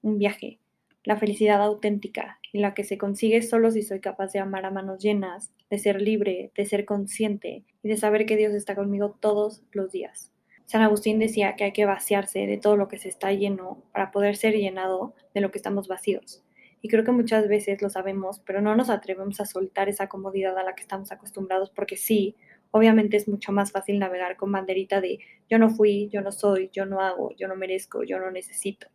un 0.00 0.16
viaje. 0.16 0.58
La 1.02 1.16
felicidad 1.16 1.62
auténtica 1.62 2.38
y 2.52 2.58
la 2.58 2.74
que 2.74 2.84
se 2.84 2.98
consigue 2.98 3.40
solo 3.40 3.70
si 3.70 3.82
soy 3.82 4.00
capaz 4.00 4.32
de 4.32 4.38
amar 4.38 4.66
a 4.66 4.70
manos 4.70 5.02
llenas, 5.02 5.50
de 5.70 5.78
ser 5.78 6.02
libre, 6.02 6.52
de 6.54 6.66
ser 6.66 6.84
consciente 6.84 7.64
y 7.82 7.88
de 7.88 7.96
saber 7.96 8.26
que 8.26 8.36
Dios 8.36 8.52
está 8.52 8.74
conmigo 8.74 9.16
todos 9.18 9.62
los 9.72 9.92
días. 9.92 10.30
San 10.66 10.82
Agustín 10.82 11.18
decía 11.18 11.56
que 11.56 11.64
hay 11.64 11.72
que 11.72 11.86
vaciarse 11.86 12.46
de 12.46 12.58
todo 12.58 12.76
lo 12.76 12.86
que 12.86 12.98
se 12.98 13.08
está 13.08 13.32
lleno 13.32 13.82
para 13.92 14.10
poder 14.10 14.36
ser 14.36 14.54
llenado 14.54 15.14
de 15.34 15.40
lo 15.40 15.50
que 15.50 15.58
estamos 15.58 15.88
vacíos. 15.88 16.44
Y 16.82 16.88
creo 16.88 17.02
que 17.02 17.12
muchas 17.12 17.48
veces 17.48 17.82
lo 17.82 17.90
sabemos, 17.90 18.40
pero 18.46 18.60
no 18.60 18.76
nos 18.76 18.90
atrevemos 18.90 19.40
a 19.40 19.46
soltar 19.46 19.88
esa 19.88 20.08
comodidad 20.08 20.56
a 20.58 20.62
la 20.62 20.74
que 20.74 20.82
estamos 20.82 21.10
acostumbrados 21.12 21.70
porque 21.70 21.96
sí, 21.96 22.36
obviamente 22.70 23.16
es 23.16 23.26
mucho 23.26 23.52
más 23.52 23.72
fácil 23.72 23.98
navegar 23.98 24.36
con 24.36 24.52
banderita 24.52 25.00
de 25.00 25.18
yo 25.48 25.58
no 25.58 25.70
fui, 25.70 26.08
yo 26.12 26.20
no 26.20 26.30
soy, 26.30 26.70
yo 26.72 26.86
no 26.86 27.00
hago, 27.00 27.34
yo 27.36 27.48
no 27.48 27.56
merezco, 27.56 28.04
yo 28.04 28.18
no 28.18 28.30
necesito. 28.30 28.86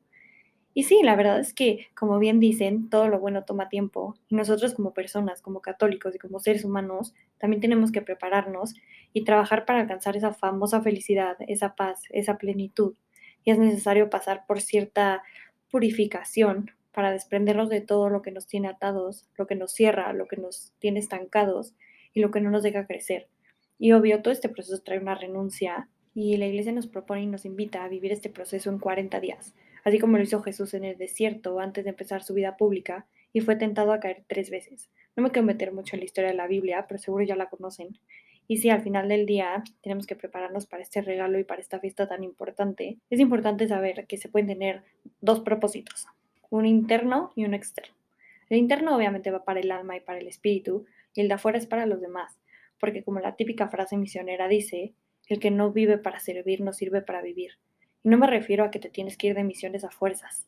Y 0.77 0.83
sí, 0.83 1.00
la 1.04 1.16
verdad 1.16 1.39
es 1.39 1.54
que, 1.54 1.88
como 1.95 2.19
bien 2.19 2.42
dicen, 2.42 2.89
todo 2.89 3.07
lo 3.07 3.18
bueno 3.18 3.45
toma 3.45 3.69
tiempo 3.69 4.16
y 4.27 4.36
nosotros 4.36 4.74
como 4.74 4.94
personas, 4.94 5.42
como 5.42 5.62
católicos 5.62 6.13
y 6.13 6.19
como 6.19 6.39
seres 6.39 6.66
humanos, 6.66 7.13
también 7.38 7.62
tenemos 7.62 7.94
que 7.94 8.01
prepararnos 8.01 8.75
y 9.13 9.24
trabajar 9.24 9.66
para 9.66 9.80
alcanzar 9.80 10.18
esa 10.18 10.33
famosa 10.33 10.81
felicidad, 10.81 11.38
esa 11.48 11.75
paz, 11.75 12.01
esa 12.10 12.38
plenitud. 12.38 12.94
Y 13.45 13.51
es 13.51 13.57
necesario 13.57 14.10
pasar 14.10 14.45
por 14.45 14.60
cierta 14.60 15.24
purificación 15.72 16.72
para 16.92 17.12
desprendernos 17.12 17.69
de 17.69 17.80
todo 17.80 18.10
lo 18.10 18.21
que 18.21 18.31
nos 18.31 18.45
tiene 18.45 18.68
atados, 18.68 19.30
lo 19.38 19.48
que 19.48 19.56
nos 19.56 19.71
cierra, 19.71 20.11
lo 20.11 20.28
que 20.28 20.35
nos 20.35 20.73
tiene 20.80 21.00
estancados 21.00 21.73
y 22.14 22.19
lo 22.19 22.31
que 22.31 22.42
no 22.42 22.52
nos 22.52 22.64
deja 22.64 22.85
crecer. 22.85 23.30
Y 23.80 23.94
obvio, 23.94 24.21
todo 24.21 24.33
este 24.33 24.50
proceso 24.50 24.81
trae 24.83 25.00
una 25.00 25.16
renuncia 25.16 25.88
y 26.14 26.35
la 26.35 26.47
iglesia 26.47 26.73
nos 26.73 26.88
propone 26.88 27.21
y 27.21 27.28
nos 27.28 27.45
invita 27.45 27.85
a 27.85 27.88
vivir 27.88 28.11
este 28.11 28.30
proceso 28.30 28.69
en 28.69 28.80
40 28.80 29.21
días, 29.21 29.54
así 29.85 29.99
como 29.99 30.18
lo 30.18 30.23
hizo 30.23 30.42
Jesús 30.42 30.73
en 30.73 30.83
el 30.83 30.97
desierto 30.97 31.61
antes 31.61 31.85
de 31.85 31.92
empezar 31.92 32.23
su 32.23 32.33
vida 32.33 32.57
pública 32.57 33.07
y 33.31 33.39
fue 33.39 33.56
tentado 33.56 33.94
a 33.94 34.01
caer 34.01 34.25
tres 34.27 34.49
veces. 34.49 34.89
No 35.15 35.23
me 35.23 35.31
quiero 35.31 35.45
meter 35.45 35.71
mucho 35.71 35.95
en 35.95 36.01
la 36.01 36.06
historia 36.06 36.31
de 36.31 36.35
la 36.35 36.47
Biblia, 36.47 36.85
pero 36.89 36.97
seguro 36.97 37.23
ya 37.23 37.37
la 37.37 37.49
conocen. 37.49 37.97
Y 38.47 38.57
si 38.57 38.69
al 38.69 38.81
final 38.81 39.07
del 39.07 39.25
día 39.25 39.63
tenemos 39.81 40.06
que 40.06 40.18
prepararnos 40.18 40.68
para 40.68 40.83
este 40.83 41.01
regalo 41.01 41.39
y 41.39 41.45
para 41.45 41.61
esta 41.61 41.80
fiesta 41.80 42.09
tan 42.09 42.25
importante, 42.25 42.97
es 43.09 43.21
importante 43.21 43.69
saber 43.69 44.06
que 44.07 44.18
se 44.18 44.27
pueden 44.27 44.47
tener 44.47 44.83
dos 45.21 45.39
propósitos, 45.39 46.07
un 46.49 46.65
interno 46.65 47.31
y 47.37 47.45
un 47.45 47.54
externo. 47.54 47.95
El 48.49 48.57
interno 48.57 48.94
obviamente 48.94 49.31
va 49.31 49.45
para 49.45 49.61
el 49.61 49.71
alma 49.71 49.95
y 49.95 50.01
para 50.01 50.19
el 50.19 50.27
espíritu, 50.27 50.85
y 51.13 51.21
el 51.21 51.30
de 51.30 51.35
afuera 51.35 51.57
es 51.57 51.65
para 51.65 51.85
los 51.85 52.01
demás 52.01 52.37
porque 52.80 53.04
como 53.04 53.19
la 53.19 53.35
típica 53.35 53.68
frase 53.68 53.97
misionera 53.97 54.47
dice, 54.47 54.94
el 55.27 55.39
que 55.39 55.51
no 55.51 55.71
vive 55.71 55.97
para 55.97 56.19
servir 56.19 56.61
no 56.61 56.73
sirve 56.73 57.01
para 57.01 57.21
vivir. 57.21 57.54
No 58.06 58.19
me 58.19 58.28
refiero 58.28 58.64
a 58.64 58.69
que 58.69 58.78
te 58.78 58.92
tienes 58.92 59.18
que 59.18 59.26
ir 59.26 59.33
de 59.33 59.44
misiones 59.44 59.83
a 59.83 59.90
fuerzas, 59.90 60.45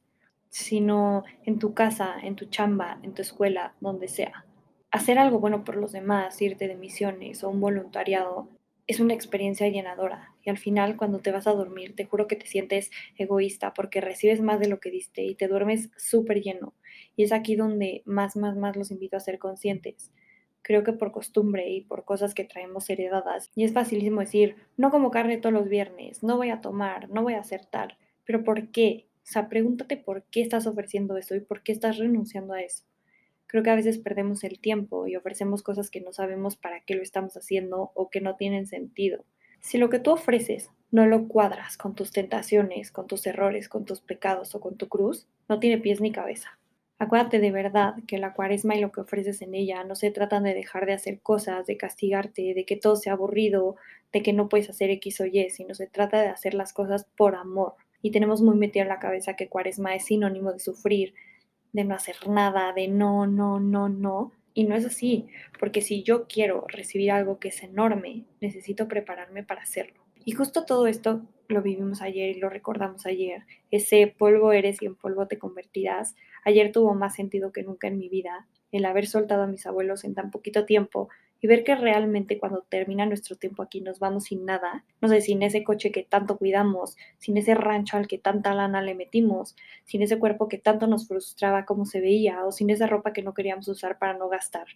sino 0.50 1.24
en 1.44 1.58
tu 1.58 1.74
casa, 1.74 2.14
en 2.22 2.36
tu 2.36 2.46
chamba, 2.46 3.00
en 3.02 3.16
tu 3.16 3.24
escuela, 3.24 3.74
donde 3.80 4.08
sea. 4.08 4.46
Hacer 4.92 5.18
algo 5.18 5.40
bueno 5.40 5.64
por 5.64 5.76
los 5.76 5.92
demás, 5.92 6.40
irte 6.40 6.68
de 6.68 6.76
misiones 6.76 7.44
o 7.44 7.50
un 7.50 7.60
voluntariado, 7.60 8.48
es 8.86 9.00
una 9.00 9.16
experiencia 9.16 9.68
llenadora. 9.70 10.36
Y 10.44 10.52
al 10.52 10.60
final, 10.60 10.98
cuando 10.98 11.18
te 11.18 11.32
vas 11.32 11.48
a 11.48 11.54
dormir, 11.54 11.96
te 11.96 12.06
juro 12.06 12.28
que 12.28 12.36
te 12.36 12.46
sientes 12.46 12.92
egoísta 13.18 13.74
porque 13.74 14.02
recibes 14.02 14.40
más 14.40 14.60
de 14.60 14.68
lo 14.68 14.80
que 14.80 14.92
diste 14.92 15.24
y 15.24 15.34
te 15.34 15.48
duermes 15.48 15.90
súper 15.98 16.44
lleno. 16.44 16.76
Y 17.16 17.24
es 17.24 17.32
aquí 17.32 17.56
donde 17.56 18.04
más, 18.06 18.36
más, 18.36 18.56
más 18.56 18.76
los 18.76 18.92
invito 18.92 19.18
a 19.18 19.20
ser 19.20 19.40
conscientes 19.40 20.12
creo 20.68 20.84
que 20.84 20.92
por 20.92 21.14
costumbre 21.14 21.70
y 21.70 21.80
por 21.80 22.04
cosas 22.04 22.34
que 22.34 22.44
traemos 22.44 22.90
heredadas. 22.90 23.50
Y 23.56 23.64
es 23.64 23.72
facilísimo 23.72 24.20
decir, 24.20 24.58
no 24.76 24.92
como 24.92 25.12
carne 25.12 25.38
todos 25.38 25.54
los 25.54 25.70
viernes, 25.70 26.24
no 26.24 26.36
voy 26.36 26.50
a 26.50 26.60
tomar, 26.60 27.10
no 27.10 27.24
voy 27.24 27.36
a 27.36 27.40
hacer 27.40 27.66
tal. 27.66 27.98
Pero 28.26 28.44
¿por 28.44 28.68
qué? 28.72 29.08
O 29.24 29.32
sea, 29.32 29.48
pregúntate 29.48 29.96
por 29.96 30.24
qué 30.24 30.42
estás 30.42 30.68
ofreciendo 30.68 31.16
eso 31.16 31.36
y 31.36 31.40
por 31.40 31.64
qué 31.64 31.72
estás 31.72 31.98
renunciando 31.98 32.54
a 32.54 32.62
eso. 32.62 32.84
Creo 33.46 33.64
que 33.64 33.70
a 33.70 33.76
veces 33.76 33.98
perdemos 33.98 34.44
el 34.44 34.60
tiempo 34.60 35.08
y 35.08 35.16
ofrecemos 35.16 35.64
cosas 35.64 35.90
que 35.90 36.02
no 36.02 36.12
sabemos 36.12 36.58
para 36.58 36.82
qué 36.82 36.96
lo 36.96 37.02
estamos 37.02 37.38
haciendo 37.38 37.92
o 37.96 38.10
que 38.10 38.20
no 38.20 38.36
tienen 38.36 38.68
sentido. 38.68 39.24
Si 39.62 39.78
lo 39.78 39.90
que 39.90 40.00
tú 40.00 40.12
ofreces 40.12 40.70
no 40.92 41.06
lo 41.06 41.30
cuadras 41.30 41.78
con 41.78 41.96
tus 41.96 42.12
tentaciones, 42.12 42.92
con 42.92 43.08
tus 43.08 43.26
errores, 43.26 43.70
con 43.70 43.86
tus 43.86 44.02
pecados 44.02 44.54
o 44.54 44.60
con 44.60 44.76
tu 44.76 44.90
cruz, 44.90 45.30
no 45.48 45.62
tiene 45.62 45.78
pies 45.78 46.02
ni 46.02 46.12
cabeza. 46.12 46.60
Acuérdate 47.00 47.40
de 47.40 47.52
verdad 47.52 47.94
que 48.08 48.18
la 48.18 48.34
cuaresma 48.34 48.76
y 48.76 48.82
lo 48.82 48.92
que 48.92 49.02
ofreces 49.02 49.44
en 49.44 49.54
ella 49.54 49.84
no 49.84 49.96
se 49.96 50.10
tratan 50.10 50.44
de 50.44 50.56
dejar 50.56 50.88
de 50.88 50.94
hacer 50.94 51.20
cosas, 51.22 51.68
de 51.68 51.78
castigarte, 51.78 52.56
de 52.56 52.66
que 52.66 52.76
todo 52.76 52.96
sea 52.96 53.14
aburrido, 53.14 53.76
de 54.12 54.24
que 54.24 54.34
no 54.34 54.50
puedes 54.50 54.70
hacer 54.70 54.90
X 54.90 55.22
o 55.22 55.26
Y, 55.26 55.50
sino 55.52 55.76
se 55.76 55.86
trata 55.86 56.20
de 56.22 56.30
hacer 56.30 56.56
las 56.56 56.74
cosas 56.74 57.06
por 57.16 57.36
amor. 57.36 57.76
Y 58.02 58.12
tenemos 58.12 58.42
muy 58.42 58.56
metido 58.56 58.82
en 58.82 58.90
la 58.90 59.00
cabeza 59.00 59.36
que 59.36 59.48
cuaresma 59.48 59.96
es 59.96 60.06
sinónimo 60.06 60.52
de 60.52 60.60
sufrir, 60.60 61.14
de 61.72 61.84
no 61.84 61.94
hacer 61.94 62.16
nada, 62.28 62.74
de 62.74 62.88
no, 62.88 63.28
no, 63.28 63.60
no, 63.60 63.90
no. 63.90 64.32
Y 64.56 64.64
no 64.64 64.76
es 64.76 64.86
así, 64.86 65.28
porque 65.60 65.82
si 65.82 66.02
yo 66.02 66.26
quiero 66.28 66.66
recibir 66.68 67.12
algo 67.12 67.38
que 67.38 67.50
es 67.50 67.62
enorme, 67.62 68.26
necesito 68.42 68.88
prepararme 68.88 69.44
para 69.44 69.62
hacerlo. 69.62 70.04
Y 70.26 70.32
justo 70.32 70.66
todo 70.66 70.88
esto 70.88 71.22
lo 71.48 71.62
vivimos 71.62 72.02
ayer 72.02 72.36
y 72.36 72.40
lo 72.40 72.50
recordamos 72.50 73.06
ayer. 73.06 73.44
Ese 73.72 74.08
polvo 74.08 74.52
eres 74.52 74.82
y 74.82 74.86
en 74.86 74.96
polvo 74.96 75.28
te 75.28 75.38
convertirás. 75.38 76.16
Ayer 76.44 76.72
tuvo 76.72 76.94
más 76.94 77.16
sentido 77.16 77.52
que 77.52 77.64
nunca 77.64 77.88
en 77.88 77.98
mi 77.98 78.10
vida 78.10 78.48
el 78.72 78.86
haber 78.86 79.08
soltado 79.08 79.44
a 79.44 79.48
mis 79.48 79.66
abuelos 79.66 80.04
en 80.04 80.14
tan 80.14 80.32
poquito 80.32 80.66
tiempo 80.66 81.10
y 81.40 81.48
ver 81.48 81.64
que 81.64 81.76
realmente 81.76 82.40
cuando 82.40 82.66
termina 82.68 83.06
nuestro 83.06 83.36
tiempo 83.36 83.62
aquí 83.62 83.82
nos 83.82 84.00
vamos 84.00 84.26
sin 84.26 84.46
nada, 84.46 84.84
no 85.02 85.08
sé, 85.08 85.22
sin 85.22 85.44
ese 85.44 85.64
coche 85.64 85.92
que 85.92 86.04
tanto 86.04 86.38
cuidamos, 86.38 86.98
sin 87.18 87.38
ese 87.38 87.54
rancho 87.54 87.98
al 87.98 88.08
que 88.08 88.18
tanta 88.18 88.54
lana 88.56 88.82
le 88.82 88.96
metimos, 88.96 89.56
sin 89.86 90.02
ese 90.02 90.18
cuerpo 90.18 90.48
que 90.48 90.58
tanto 90.58 90.88
nos 90.88 91.08
frustraba 91.08 91.66
como 91.66 91.86
se 91.86 92.02
veía 92.02 92.44
o 92.46 92.52
sin 92.52 92.70
esa 92.70 92.88
ropa 92.88 93.14
que 93.14 93.22
no 93.22 93.34
queríamos 93.34 93.68
usar 93.68 94.00
para 94.00 94.18
no 94.18 94.30
gastar. 94.30 94.68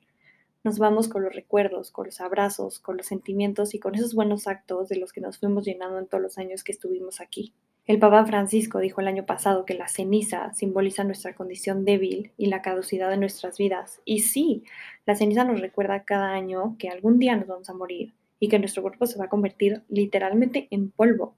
Nos 0.63 0.77
vamos 0.77 1.07
con 1.07 1.23
los 1.23 1.33
recuerdos, 1.33 1.89
con 1.89 2.05
los 2.05 2.21
abrazos, 2.21 2.77
con 2.77 2.95
los 2.95 3.07
sentimientos 3.07 3.73
y 3.73 3.79
con 3.79 3.95
esos 3.95 4.13
buenos 4.13 4.45
actos 4.45 4.89
de 4.89 4.97
los 4.97 5.11
que 5.11 5.19
nos 5.19 5.39
fuimos 5.39 5.65
llenando 5.65 5.97
en 5.97 6.05
todos 6.05 6.21
los 6.21 6.37
años 6.37 6.63
que 6.63 6.71
estuvimos 6.71 7.19
aquí. 7.19 7.51
El 7.87 7.97
Papa 7.97 8.23
Francisco 8.27 8.77
dijo 8.77 9.01
el 9.01 9.07
año 9.07 9.25
pasado 9.25 9.65
que 9.65 9.73
la 9.73 9.87
ceniza 9.87 10.53
simboliza 10.53 11.03
nuestra 11.03 11.33
condición 11.33 11.83
débil 11.83 12.31
y 12.37 12.45
la 12.45 12.61
caducidad 12.61 13.09
de 13.09 13.17
nuestras 13.17 13.57
vidas. 13.57 14.01
Y 14.05 14.19
sí, 14.19 14.63
la 15.07 15.15
ceniza 15.15 15.43
nos 15.43 15.59
recuerda 15.61 16.03
cada 16.03 16.31
año 16.31 16.75
que 16.77 16.89
algún 16.89 17.17
día 17.17 17.35
nos 17.35 17.47
vamos 17.47 17.69
a 17.71 17.73
morir 17.73 18.13
y 18.39 18.47
que 18.47 18.59
nuestro 18.59 18.83
cuerpo 18.83 19.07
se 19.07 19.17
va 19.17 19.25
a 19.25 19.29
convertir 19.29 19.81
literalmente 19.89 20.67
en 20.69 20.91
polvo. 20.91 21.35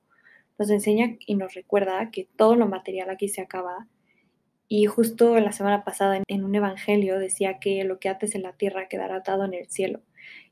Nos 0.59 0.69
enseña 0.69 1.15
y 1.25 1.35
nos 1.35 1.53
recuerda 1.53 2.11
que 2.11 2.27
todo 2.35 2.57
lo 2.57 2.67
material 2.67 3.09
aquí 3.09 3.29
se 3.29 3.39
acaba 3.41 3.87
y 4.67 4.86
justo 4.86 5.39
la 5.39 5.51
semana 5.51 5.84
pasada 5.84 6.22
en 6.27 6.43
un 6.43 6.55
evangelio 6.55 7.20
decía 7.20 7.60
que 7.60 7.84
lo 7.84 8.00
que 8.00 8.10
ates 8.10 8.36
en 8.36 8.43
la 8.43 8.53
tierra 8.53 8.88
quedará 8.88 9.17
atado 9.17 9.46
en 9.46 9.53
el 9.53 9.67
cielo. 9.70 10.01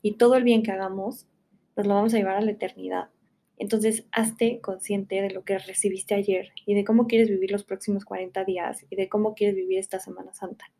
Y 0.01 0.17
todo 0.17 0.35
el 0.35 0.43
bien 0.43 0.63
que 0.63 0.71
hagamos 0.71 1.27
nos 1.75 1.87
lo 1.87 1.95
vamos 1.95 2.13
a 2.13 2.17
llevar 2.17 2.35
a 2.35 2.41
la 2.41 2.51
eternidad. 2.51 3.09
Entonces, 3.57 4.05
hazte 4.11 4.59
consciente 4.59 5.21
de 5.21 5.29
lo 5.29 5.43
que 5.43 5.57
recibiste 5.59 6.15
ayer 6.15 6.51
y 6.65 6.73
de 6.73 6.83
cómo 6.83 7.07
quieres 7.07 7.29
vivir 7.29 7.51
los 7.51 7.63
próximos 7.63 8.05
40 8.05 8.43
días 8.43 8.85
y 8.89 8.95
de 8.95 9.07
cómo 9.07 9.35
quieres 9.35 9.55
vivir 9.55 9.77
esta 9.77 9.99
Semana 9.99 10.33
Santa. 10.33 10.71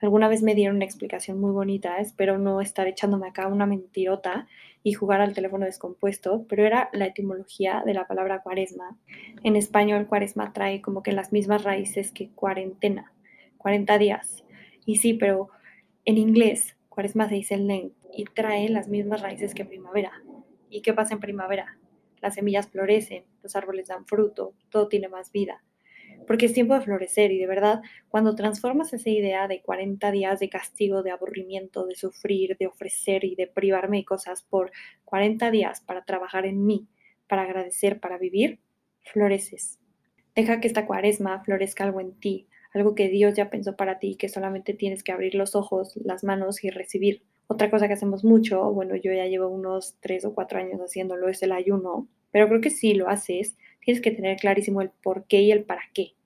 Alguna 0.00 0.28
vez 0.28 0.42
me 0.42 0.54
dieron 0.54 0.76
una 0.76 0.84
explicación 0.84 1.40
muy 1.40 1.50
bonita, 1.50 1.98
espero 1.98 2.38
no 2.38 2.60
estar 2.60 2.86
echándome 2.86 3.26
acá 3.26 3.48
una 3.48 3.66
mentirota 3.66 4.46
y 4.84 4.92
jugar 4.92 5.20
al 5.20 5.34
teléfono 5.34 5.64
descompuesto, 5.64 6.46
pero 6.48 6.64
era 6.64 6.88
la 6.92 7.06
etimología 7.06 7.82
de 7.84 7.94
la 7.94 8.06
palabra 8.06 8.42
cuaresma. 8.42 8.96
En 9.42 9.56
español, 9.56 10.06
cuaresma 10.06 10.52
trae 10.52 10.80
como 10.80 11.02
que 11.02 11.10
las 11.10 11.32
mismas 11.32 11.64
raíces 11.64 12.12
que 12.12 12.30
cuarentena, 12.30 13.12
40 13.56 13.98
días. 13.98 14.44
Y 14.86 14.98
sí, 14.98 15.14
pero 15.14 15.48
en 16.04 16.16
inglés, 16.16 16.76
cuaresma 16.88 17.28
se 17.28 17.34
dice 17.34 17.56
lent 17.56 17.92
y 18.12 18.24
trae 18.24 18.68
las 18.68 18.86
mismas 18.86 19.20
raíces 19.20 19.52
que 19.52 19.64
primavera. 19.64 20.12
¿Y 20.70 20.82
qué 20.82 20.94
pasa 20.94 21.14
en 21.14 21.20
primavera? 21.20 21.76
Las 22.20 22.34
semillas 22.34 22.68
florecen, 22.68 23.24
los 23.42 23.56
árboles 23.56 23.88
dan 23.88 24.06
fruto, 24.06 24.54
todo 24.70 24.86
tiene 24.86 25.08
más 25.08 25.32
vida 25.32 25.60
porque 26.28 26.46
es 26.46 26.52
tiempo 26.52 26.74
de 26.74 26.82
florecer 26.82 27.32
y 27.32 27.38
de 27.38 27.46
verdad, 27.46 27.80
cuando 28.10 28.34
transformas 28.34 28.92
esa 28.92 29.08
idea 29.08 29.48
de 29.48 29.62
40 29.62 30.10
días 30.10 30.38
de 30.38 30.50
castigo, 30.50 31.02
de 31.02 31.10
aburrimiento, 31.10 31.86
de 31.86 31.96
sufrir, 31.96 32.56
de 32.58 32.66
ofrecer 32.66 33.24
y 33.24 33.34
de 33.34 33.46
privarme 33.46 33.96
de 33.96 34.04
cosas 34.04 34.42
por 34.42 34.70
40 35.06 35.50
días 35.50 35.80
para 35.80 36.04
trabajar 36.04 36.44
en 36.44 36.66
mí, 36.66 36.86
para 37.28 37.42
agradecer, 37.42 37.98
para 37.98 38.18
vivir, 38.18 38.60
floreces. 39.10 39.80
Deja 40.36 40.60
que 40.60 40.68
esta 40.68 40.86
cuaresma 40.86 41.42
florezca 41.44 41.84
algo 41.84 42.00
en 42.02 42.12
ti, 42.20 42.46
algo 42.74 42.94
que 42.94 43.08
Dios 43.08 43.34
ya 43.34 43.48
pensó 43.48 43.74
para 43.74 43.98
ti, 43.98 44.16
que 44.16 44.28
solamente 44.28 44.74
tienes 44.74 45.02
que 45.02 45.12
abrir 45.12 45.34
los 45.34 45.54
ojos, 45.54 45.96
las 45.96 46.24
manos 46.24 46.62
y 46.62 46.68
recibir. 46.68 47.22
Otra 47.46 47.70
cosa 47.70 47.88
que 47.88 47.94
hacemos 47.94 48.22
mucho, 48.22 48.70
bueno, 48.74 48.96
yo 48.96 49.14
ya 49.14 49.24
llevo 49.24 49.48
unos 49.48 49.96
tres 50.00 50.26
o 50.26 50.34
cuatro 50.34 50.58
años 50.58 50.78
haciéndolo, 50.78 51.30
es 51.30 51.42
el 51.42 51.52
ayuno, 51.52 52.06
pero 52.30 52.48
creo 52.48 52.60
que 52.60 52.68
si 52.68 52.92
lo 52.92 53.08
haces, 53.08 53.56
tienes 53.80 54.02
que 54.02 54.10
tener 54.10 54.36
clarísimo 54.36 54.82
el 54.82 54.90
por 54.90 55.26
qué 55.26 55.40
y 55.40 55.52
el 55.52 55.64
para 55.64 55.80
qué. 55.94 56.17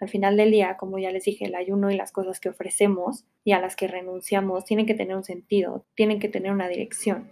Al 0.00 0.08
final 0.08 0.38
del 0.38 0.50
día, 0.50 0.78
como 0.78 0.98
ya 0.98 1.10
les 1.10 1.24
dije, 1.24 1.44
el 1.44 1.54
ayuno 1.54 1.90
y 1.90 1.96
las 1.96 2.10
cosas 2.10 2.40
que 2.40 2.48
ofrecemos 2.48 3.26
y 3.44 3.52
a 3.52 3.60
las 3.60 3.76
que 3.76 3.86
renunciamos 3.86 4.64
tienen 4.64 4.86
que 4.86 4.94
tener 4.94 5.14
un 5.14 5.24
sentido, 5.24 5.84
tienen 5.94 6.18
que 6.18 6.30
tener 6.30 6.52
una 6.52 6.68
dirección. 6.68 7.30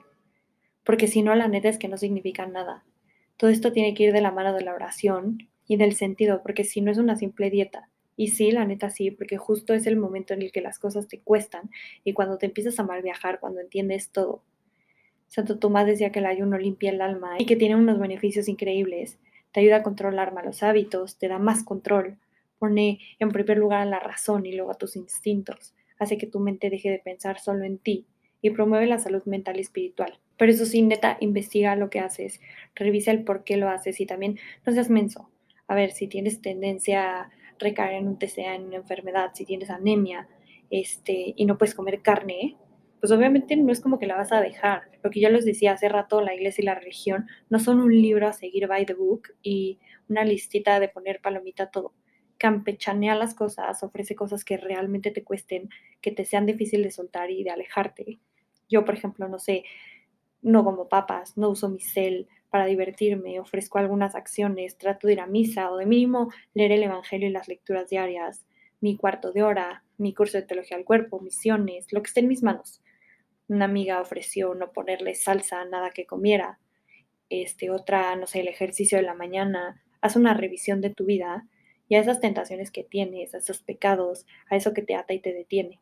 Porque 0.84 1.06
si 1.06 1.22
no, 1.22 1.34
la 1.34 1.48
neta 1.48 1.70
es 1.70 1.78
que 1.78 1.88
no 1.88 1.96
significan 1.96 2.52
nada. 2.52 2.84
Todo 3.38 3.50
esto 3.50 3.72
tiene 3.72 3.94
que 3.94 4.04
ir 4.04 4.12
de 4.12 4.20
la 4.20 4.32
mano 4.32 4.52
de 4.54 4.62
la 4.62 4.74
oración 4.74 5.48
y 5.66 5.76
del 5.76 5.94
sentido, 5.94 6.42
porque 6.42 6.64
si 6.64 6.82
no 6.82 6.90
es 6.90 6.98
una 6.98 7.16
simple 7.16 7.48
dieta. 7.50 7.88
Y 8.16 8.28
sí, 8.28 8.50
la 8.50 8.66
neta 8.66 8.90
sí, 8.90 9.10
porque 9.10 9.38
justo 9.38 9.72
es 9.72 9.86
el 9.86 9.96
momento 9.96 10.34
en 10.34 10.42
el 10.42 10.52
que 10.52 10.60
las 10.60 10.78
cosas 10.78 11.08
te 11.08 11.20
cuestan 11.20 11.70
y 12.04 12.12
cuando 12.12 12.36
te 12.36 12.46
empiezas 12.46 12.78
a 12.78 12.84
mal 12.84 13.00
viajar, 13.00 13.40
cuando 13.40 13.60
entiendes 13.60 14.10
todo. 14.10 14.42
Santo 15.28 15.58
Tomás 15.58 15.86
decía 15.86 16.10
que 16.10 16.18
el 16.18 16.26
ayuno 16.26 16.58
limpia 16.58 16.90
el 16.90 17.00
alma 17.00 17.36
y 17.38 17.46
que 17.46 17.56
tiene 17.56 17.76
unos 17.76 17.98
beneficios 17.98 18.48
increíbles. 18.48 19.18
Te 19.52 19.60
ayuda 19.60 19.76
a 19.76 19.82
controlar 19.82 20.34
malos 20.34 20.62
hábitos, 20.62 21.16
te 21.18 21.28
da 21.28 21.38
más 21.38 21.64
control, 21.64 22.18
Pone 22.58 22.98
en 23.18 23.30
primer 23.30 23.58
lugar 23.58 23.82
a 23.82 23.86
la 23.86 24.00
razón 24.00 24.46
y 24.46 24.52
luego 24.52 24.70
a 24.70 24.78
tus 24.78 24.96
instintos. 24.96 25.74
Hace 25.98 26.18
que 26.18 26.26
tu 26.26 26.40
mente 26.40 26.70
deje 26.70 26.90
de 26.90 26.98
pensar 26.98 27.38
solo 27.38 27.64
en 27.64 27.78
ti 27.78 28.06
y 28.40 28.50
promueve 28.50 28.86
la 28.86 28.98
salud 28.98 29.22
mental 29.24 29.56
y 29.56 29.60
espiritual. 29.60 30.18
Pero 30.36 30.52
eso 30.52 30.64
sí, 30.64 30.82
neta, 30.82 31.16
investiga 31.20 31.74
lo 31.76 31.90
que 31.90 32.00
haces, 32.00 32.40
revisa 32.74 33.10
el 33.10 33.24
por 33.24 33.44
qué 33.44 33.56
lo 33.56 33.68
haces 33.68 34.00
y 34.00 34.06
también 34.06 34.38
no 34.64 34.72
seas 34.72 34.90
menso. 34.90 35.28
A 35.66 35.74
ver, 35.74 35.90
si 35.90 36.06
tienes 36.06 36.40
tendencia 36.40 37.22
a 37.22 37.30
recaer 37.58 37.94
en 37.94 38.08
un 38.08 38.18
TCA, 38.18 38.54
en 38.54 38.66
una 38.66 38.76
enfermedad, 38.76 39.32
si 39.34 39.44
tienes 39.44 39.70
anemia 39.70 40.28
este, 40.70 41.34
y 41.36 41.44
no 41.44 41.58
puedes 41.58 41.74
comer 41.74 42.02
carne, 42.02 42.56
pues 43.00 43.12
obviamente 43.12 43.56
no 43.56 43.72
es 43.72 43.80
como 43.80 43.98
que 43.98 44.06
la 44.06 44.16
vas 44.16 44.32
a 44.32 44.40
dejar. 44.40 44.82
Lo 45.02 45.10
que 45.10 45.20
yo 45.20 45.28
les 45.28 45.44
decía 45.44 45.72
hace 45.72 45.88
rato, 45.88 46.20
la 46.20 46.34
iglesia 46.34 46.62
y 46.62 46.66
la 46.66 46.74
religión 46.74 47.26
no 47.50 47.58
son 47.58 47.80
un 47.80 47.92
libro 47.92 48.28
a 48.28 48.32
seguir 48.32 48.68
by 48.68 48.86
the 48.86 48.94
book 48.94 49.28
y 49.42 49.78
una 50.08 50.24
listita 50.24 50.80
de 50.80 50.88
poner 50.88 51.20
palomita 51.20 51.70
todo 51.70 51.92
campechanea 52.38 53.14
las 53.14 53.34
cosas, 53.34 53.82
ofrece 53.82 54.14
cosas 54.14 54.44
que 54.44 54.56
realmente 54.56 55.10
te 55.10 55.24
cuesten, 55.24 55.68
que 56.00 56.12
te 56.12 56.24
sean 56.24 56.46
difíciles 56.46 56.84
de 56.84 56.90
soltar 56.92 57.30
y 57.30 57.42
de 57.42 57.50
alejarte. 57.50 58.18
Yo, 58.68 58.84
por 58.84 58.94
ejemplo, 58.94 59.28
no 59.28 59.38
sé, 59.38 59.64
no 60.40 60.64
como 60.64 60.88
papas, 60.88 61.36
no 61.36 61.50
uso 61.50 61.68
mi 61.68 61.80
cel 61.80 62.28
para 62.48 62.66
divertirme, 62.66 63.40
ofrezco 63.40 63.78
algunas 63.78 64.14
acciones, 64.14 64.78
trato 64.78 65.06
de 65.06 65.14
ir 65.14 65.20
a 65.20 65.26
misa 65.26 65.70
o 65.70 65.76
de 65.76 65.86
mínimo 65.86 66.32
leer 66.54 66.72
el 66.72 66.84
Evangelio 66.84 67.28
y 67.28 67.32
las 67.32 67.48
lecturas 67.48 67.90
diarias, 67.90 68.46
mi 68.80 68.96
cuarto 68.96 69.32
de 69.32 69.42
hora, 69.42 69.84
mi 69.98 70.14
curso 70.14 70.38
de 70.38 70.44
teología 70.44 70.76
al 70.76 70.84
cuerpo, 70.84 71.20
misiones, 71.20 71.92
lo 71.92 72.00
que 72.00 72.06
esté 72.06 72.20
en 72.20 72.28
mis 72.28 72.42
manos. 72.42 72.80
Una 73.48 73.64
amiga 73.64 74.00
ofreció 74.00 74.54
no 74.54 74.72
ponerle 74.72 75.14
salsa 75.14 75.60
a 75.60 75.64
nada 75.64 75.90
que 75.90 76.06
comiera. 76.06 76.60
Este, 77.28 77.70
otra, 77.70 78.14
no 78.14 78.26
sé, 78.26 78.40
el 78.40 78.48
ejercicio 78.48 78.98
de 78.98 79.04
la 79.04 79.14
mañana. 79.14 79.82
Haz 80.00 80.16
una 80.16 80.34
revisión 80.34 80.80
de 80.80 80.90
tu 80.90 81.06
vida 81.06 81.46
y 81.88 81.94
a 81.94 82.00
esas 82.00 82.20
tentaciones 82.20 82.70
que 82.70 82.84
tienes, 82.84 83.34
a 83.34 83.38
esos 83.38 83.62
pecados, 83.62 84.26
a 84.50 84.56
eso 84.56 84.74
que 84.74 84.82
te 84.82 84.94
ata 84.94 85.14
y 85.14 85.20
te 85.20 85.32
detiene. 85.32 85.80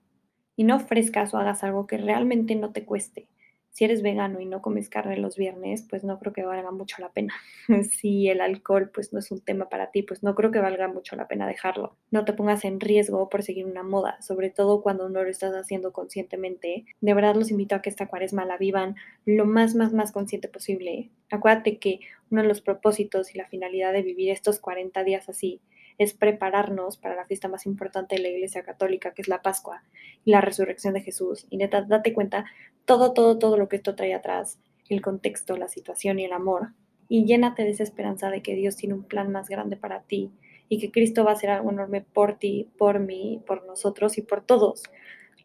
Y 0.57 0.65
no 0.65 0.77
ofrezcas 0.77 1.35
o 1.35 1.39
hagas 1.39 1.65
algo 1.65 1.87
que 1.87 1.99
realmente 1.99 2.55
no 2.55 2.73
te 2.73 2.85
cueste. 2.85 3.29
Si 3.77 3.85
eres 3.85 4.01
vegano 4.01 4.41
y 4.41 4.47
no 4.47 4.63
comes 4.63 4.89
carne 4.89 5.19
los 5.19 5.37
viernes, 5.37 5.83
pues 5.83 6.03
no 6.03 6.19
creo 6.19 6.33
que 6.33 6.47
valga 6.47 6.71
mucho 6.71 6.97
la 6.99 7.11
pena. 7.11 7.35
si 7.91 8.27
el 8.27 8.41
alcohol 8.41 8.91
pues 8.91 9.13
no 9.13 9.19
es 9.19 9.31
un 9.31 9.43
tema 9.43 9.69
para 9.69 9.91
ti, 9.91 10.03
pues 10.03 10.23
no 10.23 10.35
creo 10.35 10.51
que 10.51 10.61
valga 10.61 10.89
mucho 10.89 11.15
la 11.15 11.29
pena 11.29 11.47
dejarlo. 11.47 11.95
No 12.11 12.25
te 12.25 12.33
pongas 12.33 12.65
en 12.65 12.81
riesgo 12.81 13.29
por 13.29 13.43
seguir 13.43 13.67
una 13.67 13.83
moda, 13.83 14.17
sobre 14.23 14.49
todo 14.49 14.81
cuando 14.81 15.11
no 15.11 15.23
lo 15.23 15.29
estás 15.29 15.53
haciendo 15.55 15.93
conscientemente. 15.93 16.87
De 17.03 17.13
verdad 17.13 17.35
los 17.35 17.51
invito 17.51 17.75
a 17.75 17.83
que 17.83 17.91
esta 17.91 18.07
cuaresma 18.07 18.47
la 18.47 18.57
vivan 18.57 18.97
lo 19.27 19.45
más, 19.45 19.75
más, 19.75 19.93
más 19.93 20.11
consciente 20.11 20.49
posible. 20.49 21.11
Acuérdate 21.31 21.77
que 21.79 22.01
uno 22.31 22.41
de 22.41 22.49
los 22.49 22.63
propósitos 22.63 23.35
y 23.35 23.37
la 23.37 23.47
finalidad 23.47 23.93
de 23.93 24.01
vivir 24.01 24.31
estos 24.31 24.59
40 24.59 25.05
días 25.05 25.29
así 25.29 25.61
es 25.99 26.15
prepararnos 26.15 26.97
para 26.97 27.17
la 27.17 27.25
fiesta 27.25 27.49
más 27.49 27.67
importante 27.67 28.17
de 28.17 28.23
la 28.23 28.29
Iglesia 28.29 28.63
Católica, 28.63 29.13
que 29.13 29.23
es 29.23 29.29
la 29.29 29.43
Pascua 29.43 29.83
y 30.25 30.31
la 30.31 30.41
resurrección 30.41 30.95
de 30.95 31.01
Jesús. 31.01 31.47
Y 31.51 31.57
neta, 31.57 31.83
date 31.83 32.13
cuenta 32.13 32.45
todo, 32.85 33.13
todo, 33.13 33.39
todo 33.39 33.57
lo 33.57 33.69
que 33.69 33.77
esto 33.77 33.95
trae 33.95 34.15
atrás, 34.15 34.59
el 34.89 35.01
contexto, 35.03 35.57
la 35.57 35.69
situación 35.69 36.19
y 36.19 36.25
el 36.25 36.33
amor. 36.33 36.73
Y 37.09 37.25
llénate 37.25 37.63
de 37.63 37.71
esa 37.71 37.83
esperanza 37.83 38.31
de 38.31 38.43
que 38.43 38.55
Dios 38.55 38.77
tiene 38.77 38.95
un 38.95 39.05
plan 39.05 39.31
más 39.31 39.49
grande 39.49 39.77
para 39.77 40.03
ti 40.03 40.31
y 40.69 40.79
que 40.79 40.91
Cristo 40.91 41.25
va 41.25 41.31
a 41.31 41.35
hacer 41.35 41.51
algo 41.51 41.71
enorme 41.71 42.01
por 42.01 42.39
ti, 42.39 42.69
por 42.77 42.99
mí, 42.99 43.43
por 43.47 43.65
nosotros 43.67 44.19
y 44.19 44.23
por 44.23 44.45
todos. 44.45 44.83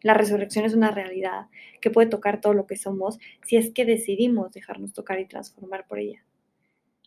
La 0.02 0.14
resurrección 0.14 0.64
es 0.64 0.74
una 0.74 0.90
realidad 0.90 1.46
que 1.80 1.90
puede 1.90 2.08
tocar 2.08 2.40
todo 2.40 2.54
lo 2.54 2.66
que 2.66 2.76
somos 2.76 3.18
si 3.44 3.56
es 3.56 3.72
que 3.72 3.84
decidimos 3.84 4.52
dejarnos 4.52 4.92
tocar 4.92 5.20
y 5.20 5.26
transformar 5.26 5.86
por 5.86 6.00
ella. 6.00 6.24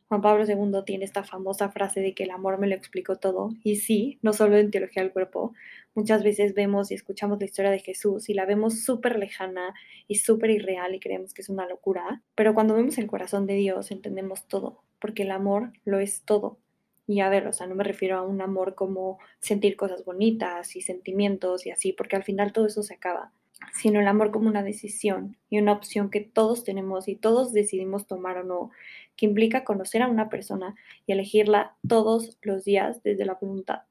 Juan 0.08 0.22
Pablo 0.22 0.46
II 0.46 0.84
tiene 0.86 1.04
esta 1.04 1.24
famosa 1.24 1.70
frase 1.70 2.00
de 2.00 2.14
que 2.14 2.24
el 2.24 2.32
amor 2.32 2.60
me 2.60 2.68
lo 2.68 2.76
explicó 2.76 3.16
todo. 3.16 3.50
Y 3.64 3.78
sí, 3.78 4.20
no 4.22 4.34
solo 4.34 4.56
en 4.58 4.70
teología 4.70 5.02
del 5.02 5.12
cuerpo. 5.12 5.54
Muchas 5.96 6.24
veces 6.24 6.54
vemos 6.54 6.92
y 6.92 6.94
escuchamos 6.94 7.40
la 7.40 7.46
historia 7.46 7.72
de 7.72 7.80
Jesús 7.80 8.30
y 8.30 8.36
la 8.36 8.46
vemos 8.46 8.84
súper 8.84 9.18
lejana 9.18 9.74
y 10.08 10.16
súper 10.16 10.52
irreal 10.52 10.94
y 10.94 11.00
creemos 11.00 11.34
que 11.34 11.42
es 11.42 11.50
una 11.50 11.68
locura. 11.68 12.22
Pero 12.36 12.54
cuando 12.54 12.76
vemos 12.76 12.98
el 13.00 13.08
corazón 13.08 13.48
de 13.48 13.56
Dios 13.56 13.90
entendemos 13.92 14.48
todo, 14.48 14.84
porque 15.00 15.24
el 15.24 15.32
amor 15.32 15.74
lo 15.86 16.00
es 16.00 16.22
todo. 16.22 16.60
Y 17.08 17.20
a 17.22 17.30
ver, 17.30 17.48
o 17.48 17.54
sea, 17.54 17.68
no 17.68 17.76
me 17.76 17.84
refiero 17.84 18.18
a 18.18 18.24
un 18.24 18.42
amor 18.42 18.76
como 18.76 19.20
sentir 19.40 19.76
cosas 19.76 20.06
bonitas 20.06 20.76
y 20.76 20.82
sentimientos 20.82 21.66
y 21.66 21.72
así, 21.72 21.94
porque 21.94 22.16
al 22.16 22.24
final 22.24 22.52
todo 22.52 22.66
eso 22.66 22.82
se 22.84 22.96
acaba, 22.96 23.32
sino 23.74 24.00
el 24.00 24.08
amor 24.08 24.32
como 24.32 24.50
una 24.50 24.64
decisión 24.64 25.38
y 25.50 25.60
una 25.60 25.74
opción 25.74 26.10
que 26.10 26.22
todos 26.22 26.64
tenemos 26.64 27.08
y 27.08 27.16
todos 27.16 27.54
decidimos 27.54 28.08
tomar 28.08 28.40
o 28.40 28.44
no, 28.44 28.72
que 29.16 29.26
implica 29.26 29.64
conocer 29.64 30.02
a 30.02 30.08
una 30.08 30.30
persona 30.30 30.76
y 31.06 31.14
elegirla 31.14 31.76
todos 31.88 32.38
los 32.42 32.66
días 32.66 33.02
desde 33.04 33.26
la 33.26 33.36
voluntad. 33.36 33.82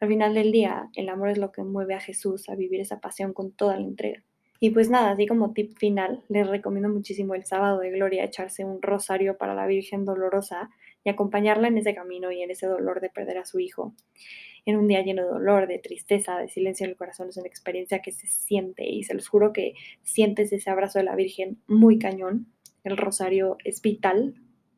Al 0.00 0.08
final 0.08 0.34
del 0.34 0.52
día, 0.52 0.90
el 0.94 1.08
amor 1.08 1.30
es 1.30 1.38
lo 1.38 1.52
que 1.52 1.62
mueve 1.62 1.94
a 1.94 2.00
Jesús 2.00 2.48
a 2.48 2.54
vivir 2.54 2.80
esa 2.80 3.00
pasión 3.00 3.32
con 3.32 3.52
toda 3.52 3.76
la 3.76 3.86
entrega. 3.86 4.22
Y 4.58 4.70
pues 4.70 4.88
nada, 4.88 5.10
así 5.10 5.26
como 5.26 5.52
tip 5.52 5.76
final, 5.78 6.22
les 6.28 6.46
recomiendo 6.46 6.88
muchísimo 6.88 7.34
el 7.34 7.44
sábado 7.44 7.80
de 7.80 7.90
gloria 7.90 8.24
echarse 8.24 8.64
un 8.64 8.80
rosario 8.80 9.36
para 9.36 9.54
la 9.54 9.66
Virgen 9.66 10.04
Dolorosa 10.04 10.70
y 11.04 11.10
acompañarla 11.10 11.68
en 11.68 11.78
ese 11.78 11.94
camino 11.94 12.32
y 12.32 12.42
en 12.42 12.50
ese 12.50 12.66
dolor 12.66 13.00
de 13.00 13.10
perder 13.10 13.38
a 13.38 13.44
su 13.44 13.58
hijo. 13.58 13.94
En 14.64 14.76
un 14.76 14.88
día 14.88 15.02
lleno 15.02 15.22
de 15.22 15.28
dolor, 15.28 15.68
de 15.68 15.78
tristeza, 15.78 16.38
de 16.38 16.48
silencio 16.48 16.84
en 16.84 16.90
el 16.90 16.96
corazón, 16.96 17.28
es 17.28 17.36
una 17.36 17.46
experiencia 17.46 18.00
que 18.00 18.12
se 18.12 18.26
siente 18.26 18.86
y 18.88 19.04
se 19.04 19.14
los 19.14 19.28
juro 19.28 19.52
que 19.52 19.74
sientes 20.02 20.52
ese 20.52 20.70
abrazo 20.70 20.98
de 20.98 21.04
la 21.04 21.14
Virgen 21.14 21.58
muy 21.66 21.98
cañón. 21.98 22.46
El 22.82 22.96
rosario 22.96 23.58
es 23.62 23.82
vital. 23.82 24.34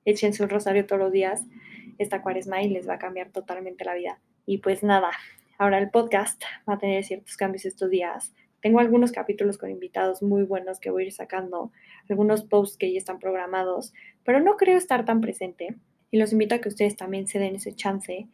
Échense 0.08 0.42
un 0.42 0.48
rosario 0.48 0.86
todos 0.86 1.02
los 1.02 1.12
días 1.12 1.44
esta 1.98 2.22
cuaresma 2.22 2.62
y 2.62 2.70
les 2.70 2.88
va 2.88 2.94
a 2.94 2.98
cambiar 2.98 3.30
totalmente 3.30 3.84
la 3.84 3.92
vida. 3.92 4.20
Y 4.46 4.58
pues 4.58 4.82
nada, 4.82 5.10
ahora 5.58 5.76
el 5.76 5.90
podcast 5.90 6.42
va 6.66 6.74
a 6.74 6.78
tener 6.78 7.04
ciertos 7.04 7.36
cambios 7.36 7.66
estos 7.66 7.90
días. 7.90 8.32
Tengo 8.62 8.80
algunos 8.80 9.12
capítulos 9.12 9.58
con 9.58 9.70
invitados 9.70 10.22
muy 10.22 10.44
buenos 10.44 10.80
que 10.80 10.88
voy 10.88 11.02
a 11.02 11.06
ir 11.08 11.12
sacando, 11.12 11.72
algunos 12.08 12.42
posts 12.44 12.78
que 12.78 12.90
ya 12.90 12.96
están 12.96 13.18
programados, 13.18 13.92
pero 14.24 14.40
no 14.40 14.56
creo 14.56 14.78
estar 14.78 15.04
tan 15.04 15.20
presente 15.20 15.76
y 16.10 16.18
los 16.18 16.32
invito 16.32 16.54
a 16.54 16.60
que 16.60 16.70
ustedes 16.70 16.96
también 16.96 17.28
se 17.28 17.38
den 17.38 17.56
ese 17.56 17.74
chance. 17.74 18.28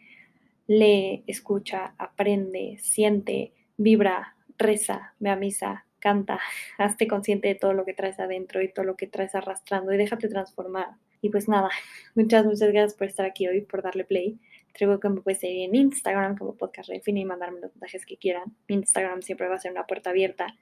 Lee, 0.69 1.25
escucha, 1.26 1.95
aprende, 1.99 2.78
siente, 2.78 3.52
vibra, 3.76 4.37
reza, 4.59 5.14
ve 5.19 5.31
a 5.31 5.37
misa, 5.37 5.87
canta, 5.99 6.38
hazte 6.78 7.09
consciente 7.09 7.49
de 7.49 7.57
todo 7.57 7.73
lo 7.73 7.85
que 7.85 7.95
traes 7.95 8.21
adentro 8.21 8.62
y 8.62 8.73
todo 8.73 8.85
lo 8.85 8.95
que 8.95 9.09
traes 9.09 9.35
arrastrando 9.35 9.93
y 9.93 9.97
déjate 9.97 10.28
transformar. 10.28 10.90
Y 11.25 11.31
pues 11.31 11.49
nada, 11.49 11.71
muchas, 12.14 12.45
muchas 12.45 12.71
gracias 12.71 12.93
por 12.93 13.07
estar 13.07 13.25
aquí 13.25 13.49
hoy, 13.49 13.62
por 13.62 13.81
darle 13.81 14.04
play. 14.04 14.38
Te 14.75 14.87
que 15.00 15.09
me 15.09 15.23
puedes 15.23 15.40
seguir 15.40 15.71
en 15.71 15.75
Instagram 15.75 16.37
como 16.37 16.54
Podcast 16.54 16.90
Refine 16.90 17.21
y 17.21 17.25
mandarme 17.25 17.61
los 17.61 17.75
mensajes 17.75 18.04
que 18.04 18.19
quieran. 18.19 18.54
Mi 18.69 18.75
Instagram 18.75 19.23
siempre 19.23 19.49
va 19.49 19.54
a 19.54 19.59
ser 19.59 19.73
una 19.73 19.87
puerta 19.87 20.11
abierta. 20.11 20.54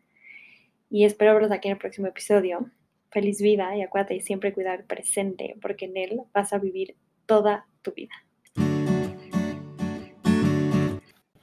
Y 0.88 1.04
espero 1.04 1.32
verlos 1.34 1.50
aquí 1.50 1.66
en 1.66 1.72
el 1.72 1.78
próximo 1.78 2.06
episodio. 2.06 2.70
Feliz 3.10 3.42
vida 3.42 3.76
y 3.76 3.82
acuérdate 3.82 4.20
siempre 4.20 4.52
cuidar 4.52 4.78
el 4.78 4.86
presente, 4.86 5.56
porque 5.60 5.86
en 5.86 5.96
él 5.96 6.20
vas 6.32 6.52
a 6.52 6.58
vivir 6.58 6.94
toda 7.26 7.66
tu 7.82 7.90
vida. 7.92 8.12